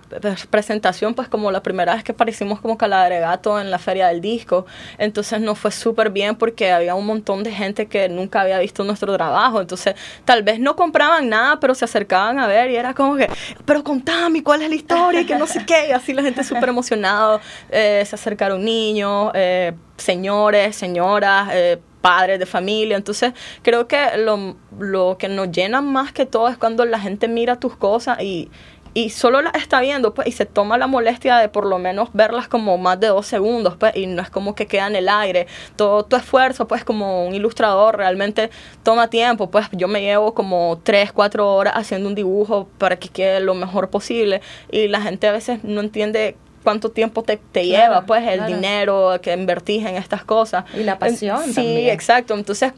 presentación, 0.51 1.14
pues 1.14 1.29
como 1.29 1.51
la 1.51 1.62
primera 1.62 1.94
vez 1.94 2.05
que 2.05 2.12
aparecimos 2.12 2.61
como 2.61 2.77
Gato 2.79 3.61
en 3.61 3.71
la 3.71 3.79
feria 3.79 4.09
del 4.09 4.21
disco, 4.21 4.66
entonces 4.99 5.40
nos 5.40 5.59
fue 5.59 5.71
súper 5.71 6.11
bien 6.11 6.37
porque 6.37 6.71
había 6.73 6.94
un 6.94 7.07
montón 7.07 7.42
de 7.42 7.53
gente 7.53 7.87
que 7.87 8.09
nunca 8.09 8.40
había 8.40 8.59
visto 8.59 8.85
nuestro 8.85 9.14
trabajo, 9.14 9.61
entonces 9.61 9.94
tal 10.25 10.42
vez 10.42 10.59
no 10.59 10.77
compraban 10.77 11.29
nada, 11.29 11.61
pero 11.61 11.75
se 11.75 11.85
acercaban 11.85 12.38
a 12.38 12.47
ver 12.47 12.71
y 12.71 12.77
era 12.77 12.94
como 12.94 13.16
que, 13.16 13.29
pero 13.64 13.85
contame 13.85 14.42
cuál 14.42 14.62
es 14.62 14.68
la 14.68 14.75
historia 14.75 15.21
y 15.21 15.27
que 15.27 15.37
no 15.37 15.47
sé 15.47 15.64
qué, 15.66 15.88
y 15.88 15.92
así 15.92 16.12
la 16.12 16.23
gente 16.23 16.42
súper 16.44 16.68
emocionada. 16.68 17.40
Eh, 17.71 17.97
se 18.04 18.14
acercaron 18.16 18.64
niños, 18.64 19.30
eh, 19.34 19.72
señores, 19.96 20.76
señoras, 20.76 21.48
eh, 21.52 21.78
padres 22.00 22.38
de 22.38 22.46
familia. 22.46 22.96
Entonces, 22.96 23.32
creo 23.62 23.88
que 23.88 24.16
lo, 24.18 24.56
lo, 24.78 25.16
que 25.18 25.28
nos 25.28 25.50
llena 25.50 25.80
más 25.80 26.12
que 26.12 26.26
todo 26.26 26.48
es 26.48 26.56
cuando 26.56 26.84
la 26.84 27.00
gente 27.00 27.28
mira 27.28 27.58
tus 27.58 27.76
cosas 27.76 28.20
y, 28.22 28.50
y 28.94 29.11
solo 29.11 29.42
las 29.42 29.54
está 29.54 29.80
viendo, 29.80 30.14
pues, 30.14 30.26
y 30.28 30.32
se 30.32 30.46
toma 30.46 30.78
la 30.78 30.87
molestia 30.87 31.37
de 31.37 31.48
por 31.48 31.66
lo 31.66 31.78
menos 31.78 32.08
verlas 32.14 32.48
como 32.48 32.78
más 32.78 32.98
de 32.98 33.08
dos 33.08 33.26
segundos, 33.26 33.76
pues, 33.76 33.94
y 33.96 34.06
no 34.06 34.22
es 34.22 34.30
como 34.30 34.54
que 34.54 34.66
queda 34.66 34.87
en 34.87 34.96
el 34.96 35.08
aire. 35.08 35.46
Todo 35.76 36.04
tu 36.04 36.16
esfuerzo, 36.16 36.66
pues, 36.66 36.84
como 36.84 37.26
un 37.26 37.34
ilustrador, 37.34 37.96
realmente 37.96 38.50
toma 38.82 39.08
tiempo, 39.08 39.50
pues, 39.50 39.66
yo 39.72 39.88
me 39.88 40.00
llevo 40.00 40.34
como 40.34 40.80
tres, 40.82 41.12
cuatro 41.12 41.54
horas 41.54 41.74
haciendo 41.76 42.08
un 42.08 42.14
dibujo 42.14 42.68
para 42.78 42.96
que 42.96 43.08
quede 43.08 43.40
lo 43.40 43.54
mejor 43.54 43.90
posible, 43.90 44.40
y 44.70 44.88
la 44.88 45.00
gente 45.00 45.28
a 45.28 45.32
veces 45.32 45.62
no 45.64 45.80
entiende 45.80 46.37
cuánto 46.68 46.90
tiempo 46.90 47.22
te, 47.22 47.38
te 47.38 47.64
lleva, 47.64 48.04
pues, 48.04 48.28
el 48.28 48.44
dinero 48.44 49.18
que 49.22 49.33
invertís 49.33 49.87
en 49.87 49.96
estas 49.96 50.22
cosas. 50.22 50.66
Y 50.78 50.83
la 50.83 50.98
pasión. 50.98 51.40
Sí, 51.54 51.88
exacto. 51.88 52.35
Entonces, 52.35 52.74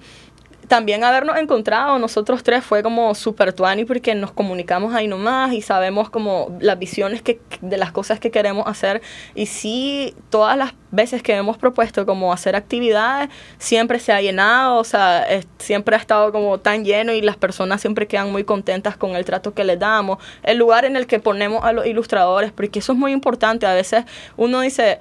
también 0.71 1.03
habernos 1.03 1.37
encontrado 1.37 1.99
nosotros 1.99 2.45
tres 2.45 2.65
fue 2.65 2.85
como 2.85 3.13
super 3.17 3.53
tuani 3.53 3.85
porque 3.85 4.15
nos 4.15 4.31
comunicamos 4.31 4.95
ahí 4.95 5.09
nomás 5.09 5.53
y 5.53 5.63
sabemos 5.63 6.11
como 6.11 6.57
las 6.61 6.79
visiones 6.79 7.23
que, 7.23 7.41
de 7.61 7.77
las 7.77 7.91
cosas 7.91 8.21
que 8.21 8.31
queremos 8.31 8.69
hacer. 8.69 9.03
Y 9.35 9.47
sí, 9.47 10.15
todas 10.31 10.57
las 10.57 10.75
veces 10.93 11.25
que 11.25 11.35
hemos 11.35 11.59
propuesto 11.59 12.07
como 12.07 12.33
hacer 12.33 12.55
actividades, 12.55 13.31
siempre 13.59 13.99
se 13.99 14.13
ha 14.13 14.21
llenado, 14.21 14.77
o 14.77 14.85
sea, 14.85 15.27
siempre 15.59 15.97
ha 15.97 15.99
estado 15.99 16.31
como 16.31 16.59
tan 16.59 16.85
lleno 16.85 17.13
y 17.13 17.21
las 17.21 17.37
personas 17.37 17.81
siempre 17.81 18.07
quedan 18.07 18.31
muy 18.31 18.45
contentas 18.45 18.97
con 18.97 19.17
el 19.17 19.25
trato 19.25 19.55
que 19.55 19.65
les 19.65 19.79
damos, 19.79 20.19
el 20.45 20.57
lugar 20.59 20.85
en 20.85 20.95
el 20.95 21.09
que 21.09 21.19
ponemos 21.19 21.65
a 21.65 21.73
los 21.73 21.85
ilustradores, 21.85 22.53
porque 22.53 22.79
eso 22.79 22.93
es 22.93 22.99
muy 22.99 23.11
importante, 23.11 23.67
a 23.67 23.75
veces 23.75 24.05
uno 24.37 24.61
dice, 24.61 25.01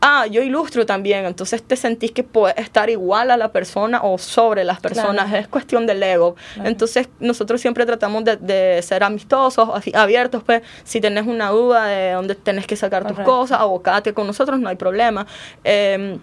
ah, 0.00 0.26
yo 0.26 0.42
ilustro 0.42 0.86
también, 0.86 1.24
entonces 1.24 1.62
te 1.62 1.76
sentís 1.76 2.12
que 2.12 2.22
puedes 2.22 2.58
estar 2.58 2.90
igual 2.90 3.30
a 3.30 3.36
la 3.36 3.52
persona 3.52 4.00
o 4.02 4.18
sobre 4.18 4.64
las 4.64 4.80
personas, 4.80 5.32
es 5.34 5.48
cuestión 5.48 5.86
del 5.86 6.02
ego. 6.02 6.36
Entonces 6.64 7.08
nosotros 7.20 7.60
siempre 7.60 7.86
tratamos 7.86 8.24
de, 8.24 8.80
ser 8.82 9.02
amistosos, 9.02 9.68
así, 9.74 9.92
abiertos, 9.94 10.42
pues 10.44 10.62
si 10.84 11.00
tenés 11.00 11.26
una 11.26 11.50
duda 11.50 11.86
de 11.86 12.12
dónde 12.12 12.34
tenés 12.34 12.66
que 12.66 12.76
sacar 12.76 13.06
tus 13.06 13.18
cosas, 13.20 13.60
abocate 13.60 14.12
con 14.14 14.26
nosotros, 14.26 14.58
no 14.60 14.68
hay 14.68 14.76
problema. 14.76 15.26
Eh, 15.64 16.18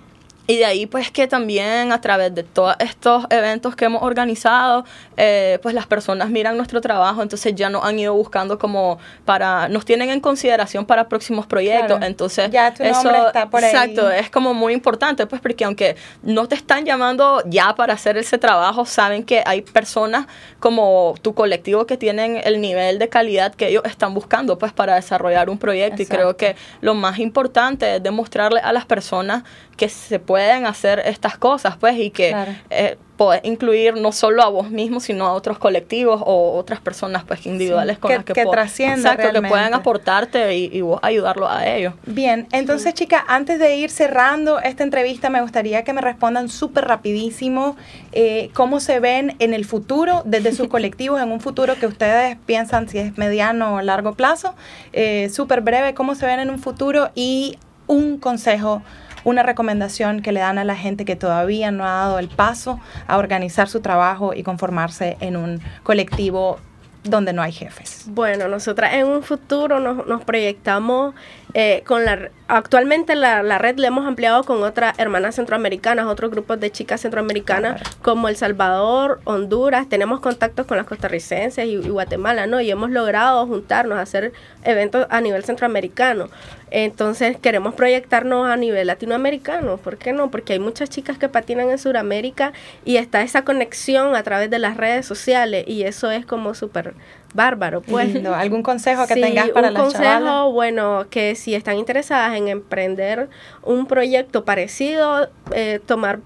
y 0.48 0.58
de 0.58 0.66
ahí 0.66 0.86
pues 0.86 1.12
que 1.12 1.28
también 1.28 1.92
a 1.92 2.02
través 2.02 2.34
de 2.34 2.44
todos 2.44 2.76
estos 2.80 3.26
eventos 3.30 3.76
que 3.76 3.86
hemos 3.86 4.04
organizado, 4.04 4.86
eh, 5.18 5.60
pues 5.62 5.74
las 5.74 5.88
personas 5.88 6.30
miran 6.30 6.58
nuestro 6.58 6.82
trabajo, 6.82 7.22
entonces 7.22 7.56
ya 7.56 7.70
nos 7.70 7.84
han 7.84 7.98
ido 7.98 8.14
buscando 8.14 8.60
como 8.60 9.00
para, 9.26 9.68
nos 9.70 9.86
tienen 9.86 10.10
en 10.10 10.20
consideración 10.20 10.86
para 10.86 11.08
próximos 11.08 11.46
proyectos, 11.48 12.00
entonces 12.02 12.52
ya 12.52 12.74
tu 12.74 12.84
eso, 12.84 13.10
está 13.28 13.50
por 13.50 13.64
exacto, 13.64 14.10
es 14.12 14.30
como 14.30 14.54
muy 14.54 14.74
importante 14.74 15.26
pues 15.26 15.42
porque 15.42 15.66
aunque 15.66 15.96
no 16.24 16.48
te 16.48 16.56
están 16.56 16.86
llamando 16.86 17.42
ya 17.46 17.76
para 17.76 17.94
hacer 17.94 18.18
ese 18.18 18.38
trabajo, 18.38 18.86
saben 18.86 19.24
que 19.24 19.44
hay 19.46 19.62
personas 19.62 20.28
como 20.60 21.16
tu 21.22 21.34
colectivo 21.34 21.86
que 21.86 21.98
tienen 21.98 22.42
el 22.44 22.62
nivel 22.62 23.00
de 23.00 23.10
calidad 23.10 23.54
que 23.54 23.68
ellos 23.68 23.84
están 23.86 24.14
buscando 24.14 24.58
pues 24.58 24.74
para 24.74 24.96
desarrollar 24.96 25.50
un 25.50 25.58
proyecto. 25.58 26.02
Y 26.02 26.06
creo 26.06 26.38
que 26.38 26.56
lo 26.82 26.94
más 26.94 27.20
importante 27.20 27.96
es 27.96 28.04
demostrarle 28.04 28.60
a 28.60 28.74
las 28.74 28.86
personas 28.86 29.44
que 29.78 29.90
se 29.90 30.20
pueden 30.20 30.66
hacer 30.66 31.00
estas 31.06 31.38
cosas, 31.38 31.76
pues, 31.78 31.98
y 31.98 32.10
que 32.10 32.34
eh, 32.70 32.98
puedes 33.18 33.44
incluir 33.44 33.96
no 33.96 34.12
solo 34.14 34.42
a 34.42 34.48
vos 34.48 34.70
mismo, 34.70 35.02
sino 35.02 35.26
a 35.26 35.34
otros 35.34 35.58
colectivos 35.58 36.22
o 36.26 36.58
otras 36.58 36.80
personas, 36.80 37.26
pues, 37.26 37.46
individuales 37.46 37.98
con 37.98 38.10
que, 38.10 38.16
las 38.16 38.26
que, 38.26 38.34
que 38.34 38.42
Exacto, 38.42 39.32
que 39.34 39.42
pueden 39.42 39.74
aportarte 39.74 40.56
y, 40.56 40.82
vos 40.82 41.00
ayudarlo 41.02 41.50
a 41.50 41.68
ellos. 41.68 41.94
Bien, 42.06 42.48
entonces, 42.54 42.94
chicas, 42.94 43.24
antes 43.28 43.60
de 43.60 43.76
ir 43.76 43.90
cerrando 43.90 44.62
esta 44.62 44.84
entrevista, 44.84 45.30
me 45.30 45.42
gustaría 45.42 45.84
que 45.84 45.92
me 45.92 46.02
respondan 46.02 46.48
súper 46.48 46.86
rapidísimo 46.86 47.76
eh, 48.14 48.50
cómo 48.54 48.80
se 48.80 49.00
ven 49.02 49.36
en 49.40 49.54
el 49.54 49.66
futuro, 49.66 50.22
desde 50.26 50.54
sus 50.54 50.68
colectivos, 50.70 51.22
en 51.22 51.32
un 51.32 51.42
futuro 51.42 51.76
que 51.76 51.88
ustedes 51.88 52.38
piensan 52.46 52.88
si 52.88 53.00
es 53.00 53.18
mediano 53.18 53.76
o 53.76 53.82
largo 53.82 54.14
plazo, 54.14 54.56
eh, 54.94 55.30
súper 55.30 55.60
breve, 55.60 55.94
cómo 55.94 56.16
se 56.16 56.26
ven 56.26 56.40
en 56.40 56.50
un 56.50 56.60
futuro 56.60 57.10
y 57.14 57.58
un 57.88 58.18
consejo 58.18 58.82
una 59.26 59.44
recomendación 59.44 60.22
que 60.22 60.32
le 60.32 60.40
dan 60.40 60.58
a 60.58 60.64
la 60.64 60.76
gente 60.78 61.04
que 61.04 61.18
todavía 61.18 61.72
no 61.72 61.84
ha 61.84 61.92
dado 61.92 62.20
el 62.20 62.30
paso 62.30 62.80
a 63.08 63.18
organizar 63.18 63.68
su 63.68 63.82
trabajo 63.82 64.34
y 64.34 64.44
conformarse 64.44 65.18
en 65.20 65.36
un 65.36 65.62
colectivo 65.84 66.60
donde 67.04 67.34
no 67.34 67.42
hay 67.42 67.52
jefes? 67.52 68.06
Bueno, 68.08 68.48
nosotras 68.48 68.94
en 68.94 69.08
un 69.08 69.24
futuro 69.24 69.80
nos, 69.80 70.24
proyectamos 70.24 71.14
eh, 71.54 71.84
con 71.86 72.06
la 72.06 72.30
actualmente 72.48 73.16
la, 73.16 73.42
la, 73.44 73.58
red 73.58 73.78
le 73.78 73.88
hemos 73.88 74.06
ampliado 74.06 74.44
con 74.44 74.62
otras 74.64 74.98
hermanas 75.00 75.36
centroamericanas, 75.36 76.06
otros 76.06 76.32
grupos 76.32 76.60
de 76.60 76.72
chicas 76.72 77.02
centroamericanas 77.02 77.82
como 78.02 78.30
El 78.30 78.36
Salvador, 78.36 79.20
Honduras, 79.24 79.90
tenemos 79.90 80.20
contactos 80.20 80.66
con 80.66 80.78
las 80.78 80.86
costarricenses 80.86 81.66
y, 81.66 81.78
Guatemala, 81.78 82.46
¿no? 82.48 82.62
Y 82.62 82.70
hemos 82.70 82.92
logrado 82.92 83.46
juntarnos, 83.48 83.98
a 83.98 84.02
hacer 84.02 84.34
eventos 84.64 85.08
a 85.10 85.22
nivel 85.22 85.44
centroamericano. 85.44 86.30
Entonces 86.72 87.38
queremos 87.38 87.74
proyectarnos 87.74 88.48
a 88.48 88.58
nivel 88.58 88.88
latinoamericano, 88.88 89.78
¿por 89.78 89.98
qué 89.98 90.14
no? 90.14 90.30
Porque 90.30 90.54
hay 90.54 90.60
muchas 90.60 90.90
chicas 90.90 91.18
que 91.18 91.30
patinan 91.30 91.70
en 91.70 91.78
Sudamérica 91.78 92.54
y 92.84 92.98
está 92.98 93.22
esa 93.22 93.44
conexión 93.44 94.16
a 94.16 94.24
través 94.24 94.50
de 94.50 94.60
las 94.60 94.78
redes 94.78 95.06
sociales 95.06 95.66
y 95.68 95.84
eso 95.84 96.12
es 96.12 96.26
como 96.26 96.54
súper 96.54 96.94
bárbaro, 97.36 97.82
pues. 97.82 98.16
¿Algún 98.26 98.64
consejo 98.64 99.06
que 99.08 99.16
tengas 99.16 99.50
para 99.50 99.70
las 99.70 99.84
Un 99.84 99.92
consejo, 99.92 100.52
bueno, 100.52 101.06
que 101.10 101.36
si 101.36 101.54
están 101.54 101.78
interesadas 101.78 102.36
en 102.38 102.48
emprender 102.48 103.30
un 103.62 103.86
proyecto 103.86 104.46
parecido, 104.46 105.30
eh, 105.52 105.80
tomar 105.86 106.20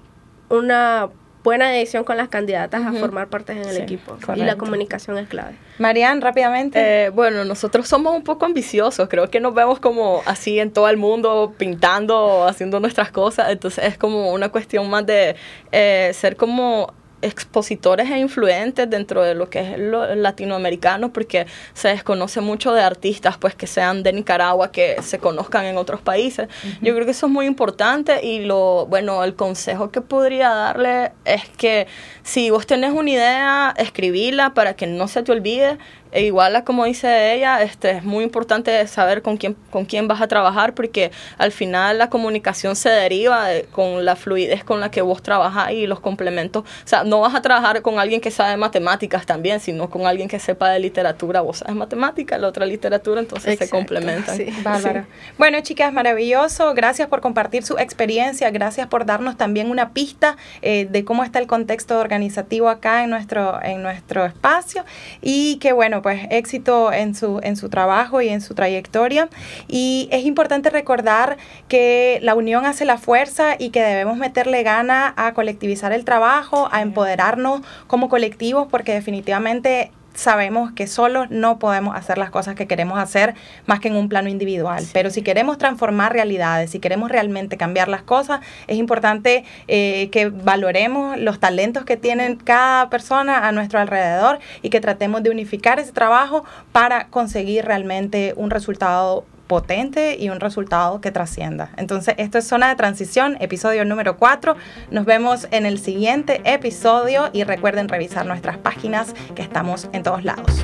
una 0.50 1.10
buena 1.44 1.70
decisión 1.70 2.04
con 2.04 2.18
las 2.18 2.28
candidatas 2.28 2.86
a 2.86 2.92
formar 2.94 3.28
parte 3.28 3.54
en 3.54 3.68
el 3.68 3.78
equipo. 3.78 4.18
Y 4.36 4.42
la 4.42 4.56
comunicación 4.58 5.18
es 5.18 5.28
clave. 5.28 5.56
Marian, 5.80 6.22
rápidamente. 6.22 7.06
Eh, 7.06 7.10
bueno, 7.10 7.46
nosotros 7.46 7.88
somos 7.88 8.16
un 8.16 8.24
poco 8.24 8.46
ambiciosos, 8.46 9.08
creo 9.10 9.30
que 9.30 9.40
nos 9.40 9.54
vemos 9.54 9.80
como 9.80 10.22
así 10.26 10.60
en 10.60 10.72
todo 10.72 10.90
el 10.90 10.98
mundo, 10.98 11.54
pintando, 11.58 12.46
haciendo 12.46 12.80
nuestras 12.80 13.12
cosas, 13.12 13.50
entonces 13.50 13.86
es 13.86 13.98
como 13.98 14.32
una 14.32 14.50
cuestión 14.50 14.90
más 14.90 15.06
de 15.06 15.36
eh, 15.72 16.12
ser 16.14 16.36
como 16.36 16.94
expositores 17.22 18.10
e 18.10 18.18
influentes 18.20 18.90
dentro 18.90 19.24
de 19.24 19.36
lo 19.36 19.50
que 19.50 19.60
es 19.60 19.80
lo 19.80 20.16
latinoamericano 20.16 21.12
porque 21.12 21.48
se 21.74 21.90
desconoce 21.90 22.42
mucho 22.42 22.74
de 22.74 22.82
artistas 22.82 23.38
pues 23.38 23.56
que 23.56 23.68
sean 23.68 24.04
de 24.04 24.14
Nicaragua 24.14 24.72
que 24.72 25.02
se 25.02 25.20
conozcan 25.20 25.66
en 25.66 25.78
otros 25.78 26.02
países. 26.02 26.48
Yo 26.82 26.94
creo 26.94 27.06
que 27.06 27.12
eso 27.12 27.28
es 27.28 27.32
muy 27.32 27.46
importante 27.46 28.26
y 28.26 28.40
lo 28.46 28.86
bueno 28.88 29.24
el 29.24 29.36
consejo 29.36 29.92
que 29.92 30.02
podría 30.02 30.50
darle 30.50 31.12
es 31.26 31.48
que 31.50 31.88
si 32.24 32.50
vos 32.50 32.66
tenés 32.66 32.94
una 32.94 33.10
idea 33.10 33.74
escribirla 33.78 34.54
para 34.54 34.76
que 34.76 34.88
no 34.88 35.08
se 35.08 35.24
te 35.24 35.32
olvide 35.32 35.78
e 36.12 36.24
igual 36.24 36.56
a 36.56 36.64
como 36.64 36.86
dice 36.86 37.34
ella, 37.34 37.62
este, 37.62 37.92
es 37.92 38.04
muy 38.04 38.24
importante 38.24 38.86
saber 38.88 39.22
con 39.22 39.38
quién, 39.38 39.56
con 39.70 39.86
quién 39.86 40.08
vas 40.08 40.22
a 40.22 40.28
trabajar 40.28 40.74
porque 40.74 41.12
al 41.38 41.52
final 41.52 41.98
la 41.98 42.10
comunicación 42.10 42.76
se 42.76 42.90
deriva 42.90 43.48
con 43.72 44.06
la 44.06 44.16
fluidez 44.16 44.64
con 44.64 44.80
la 44.80 44.92
que 44.92 45.02
vos 45.02 45.22
trabajas 45.22 45.72
y 45.72 45.88
los 45.88 46.00
complementos. 46.00 46.64
O 46.64 46.88
sea, 46.88 47.04
no 47.04 47.22
vas 47.22 47.36
a 47.36 47.42
trabajar 47.42 47.82
con 47.82 48.00
alguien 48.00 48.22
que 48.22 48.32
sabe 48.32 48.58
matemáticas 48.58 49.26
también, 49.26 49.60
sino 49.60 49.90
con 49.90 50.06
alguien 50.06 50.28
que 50.28 50.40
sepa 50.40 50.70
de 50.70 50.80
literatura. 50.80 51.42
Vos 51.42 51.60
sabes 51.60 51.76
matemáticas, 51.76 52.40
la 52.40 52.48
otra 52.48 52.66
literatura, 52.66 53.22
entonces 53.22 53.58
se 53.58 53.70
complementan. 53.70 54.38
Sí. 54.38 54.48
Bárbaro. 54.64 55.06
Bueno, 55.38 55.60
chicas, 55.62 55.94
maravilloso. 55.94 56.74
Gracias 56.74 57.08
por 57.08 57.22
compartir 57.22 57.64
su 57.64 57.78
experiencia. 57.78 58.50
Gracias 58.52 58.88
por 58.88 59.06
darnos 59.06 59.38
también 59.38 59.70
una 59.70 59.94
pista 59.94 60.38
eh, 60.62 60.88
de 60.90 61.06
cómo 61.06 61.24
está 61.24 61.40
el 61.40 61.48
contexto 61.48 62.00
organizativo 62.00 62.70
acá 62.70 63.04
en 63.04 63.10
nuestro, 63.10 63.62
en 63.62 63.82
nuestro 63.82 64.26
espacio. 64.26 64.84
Y 65.22 65.58
que 65.58 65.74
bueno, 65.74 65.99
pues 66.02 66.28
éxito 66.30 66.92
en 66.92 67.16
su, 67.16 67.40
en 67.44 67.56
su 67.56 67.70
trabajo 67.70 68.22
y 68.22 68.30
en 68.30 68.42
su 68.42 68.54
trayectoria. 68.56 69.30
Y 69.68 70.10
es 70.12 70.26
importante 70.26 70.70
recordar 70.70 71.38
que 71.68 72.20
la 72.22 72.36
unión 72.36 72.66
hace 72.66 72.86
la 72.86 72.98
fuerza 72.98 73.56
y 73.58 73.70
que 73.70 73.82
debemos 73.82 74.18
meterle 74.18 74.64
gana 74.64 75.14
a 75.18 75.34
colectivizar 75.34 75.92
el 75.92 76.06
trabajo, 76.06 76.70
a 76.72 76.82
empoderarnos 76.82 77.62
como 77.88 78.10
colectivos, 78.10 78.68
porque 78.70 78.94
definitivamente 78.94 79.92
sabemos 80.20 80.72
que 80.74 80.86
solo 80.86 81.26
no 81.30 81.60
podemos 81.60 81.96
hacer 81.96 82.18
las 82.18 82.30
cosas 82.30 82.56
que 82.56 82.68
queremos 82.68 83.00
hacer 83.00 83.36
más 83.66 83.80
que 83.80 83.88
en 83.88 83.96
un 83.96 84.10
plano 84.10 84.30
individual. 84.30 84.86
Pero 84.94 85.10
si 85.10 85.22
queremos 85.22 85.58
transformar 85.58 86.14
realidades, 86.14 86.72
si 86.72 86.80
queremos 86.80 87.10
realmente 87.10 87.58
cambiar 87.58 87.88
las 87.88 88.04
cosas, 88.04 88.42
es 88.68 88.78
importante 88.78 89.46
eh, 89.68 90.10
que 90.12 90.30
valoremos 90.30 91.18
los 91.18 91.40
talentos 91.40 91.86
que 91.86 91.98
tienen 91.98 92.36
cada 92.36 92.90
persona 92.90 93.48
a 93.48 93.52
nuestro 93.52 93.80
alrededor 93.80 94.40
y 94.62 94.70
que 94.70 94.82
tratemos 94.82 95.24
de 95.24 95.30
unificar 95.30 95.80
ese 95.80 95.94
trabajo 95.94 96.44
para 96.72 97.08
conseguir 97.08 97.66
realmente 97.66 98.34
un 98.36 98.50
resultado 98.50 99.26
potente 99.50 100.16
y 100.18 100.30
un 100.30 100.40
resultado 100.40 101.02
que 101.02 101.12
trascienda. 101.12 101.72
Entonces, 101.76 102.16
esto 102.18 102.38
es 102.38 102.48
Zona 102.48 102.70
de 102.70 102.76
Transición, 102.76 103.36
episodio 103.42 103.84
número 103.84 104.16
4. 104.16 104.56
Nos 104.92 105.04
vemos 105.04 105.48
en 105.52 105.66
el 105.66 105.80
siguiente 105.80 106.40
episodio 106.46 107.30
y 107.34 107.44
recuerden 107.44 107.90
revisar 107.90 108.26
nuestras 108.26 108.58
páginas 108.58 109.14
que 109.36 109.42
estamos 109.42 109.90
en 109.92 110.04
todos 110.04 110.24
lados. 110.24 110.64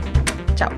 Chao. 0.54 0.70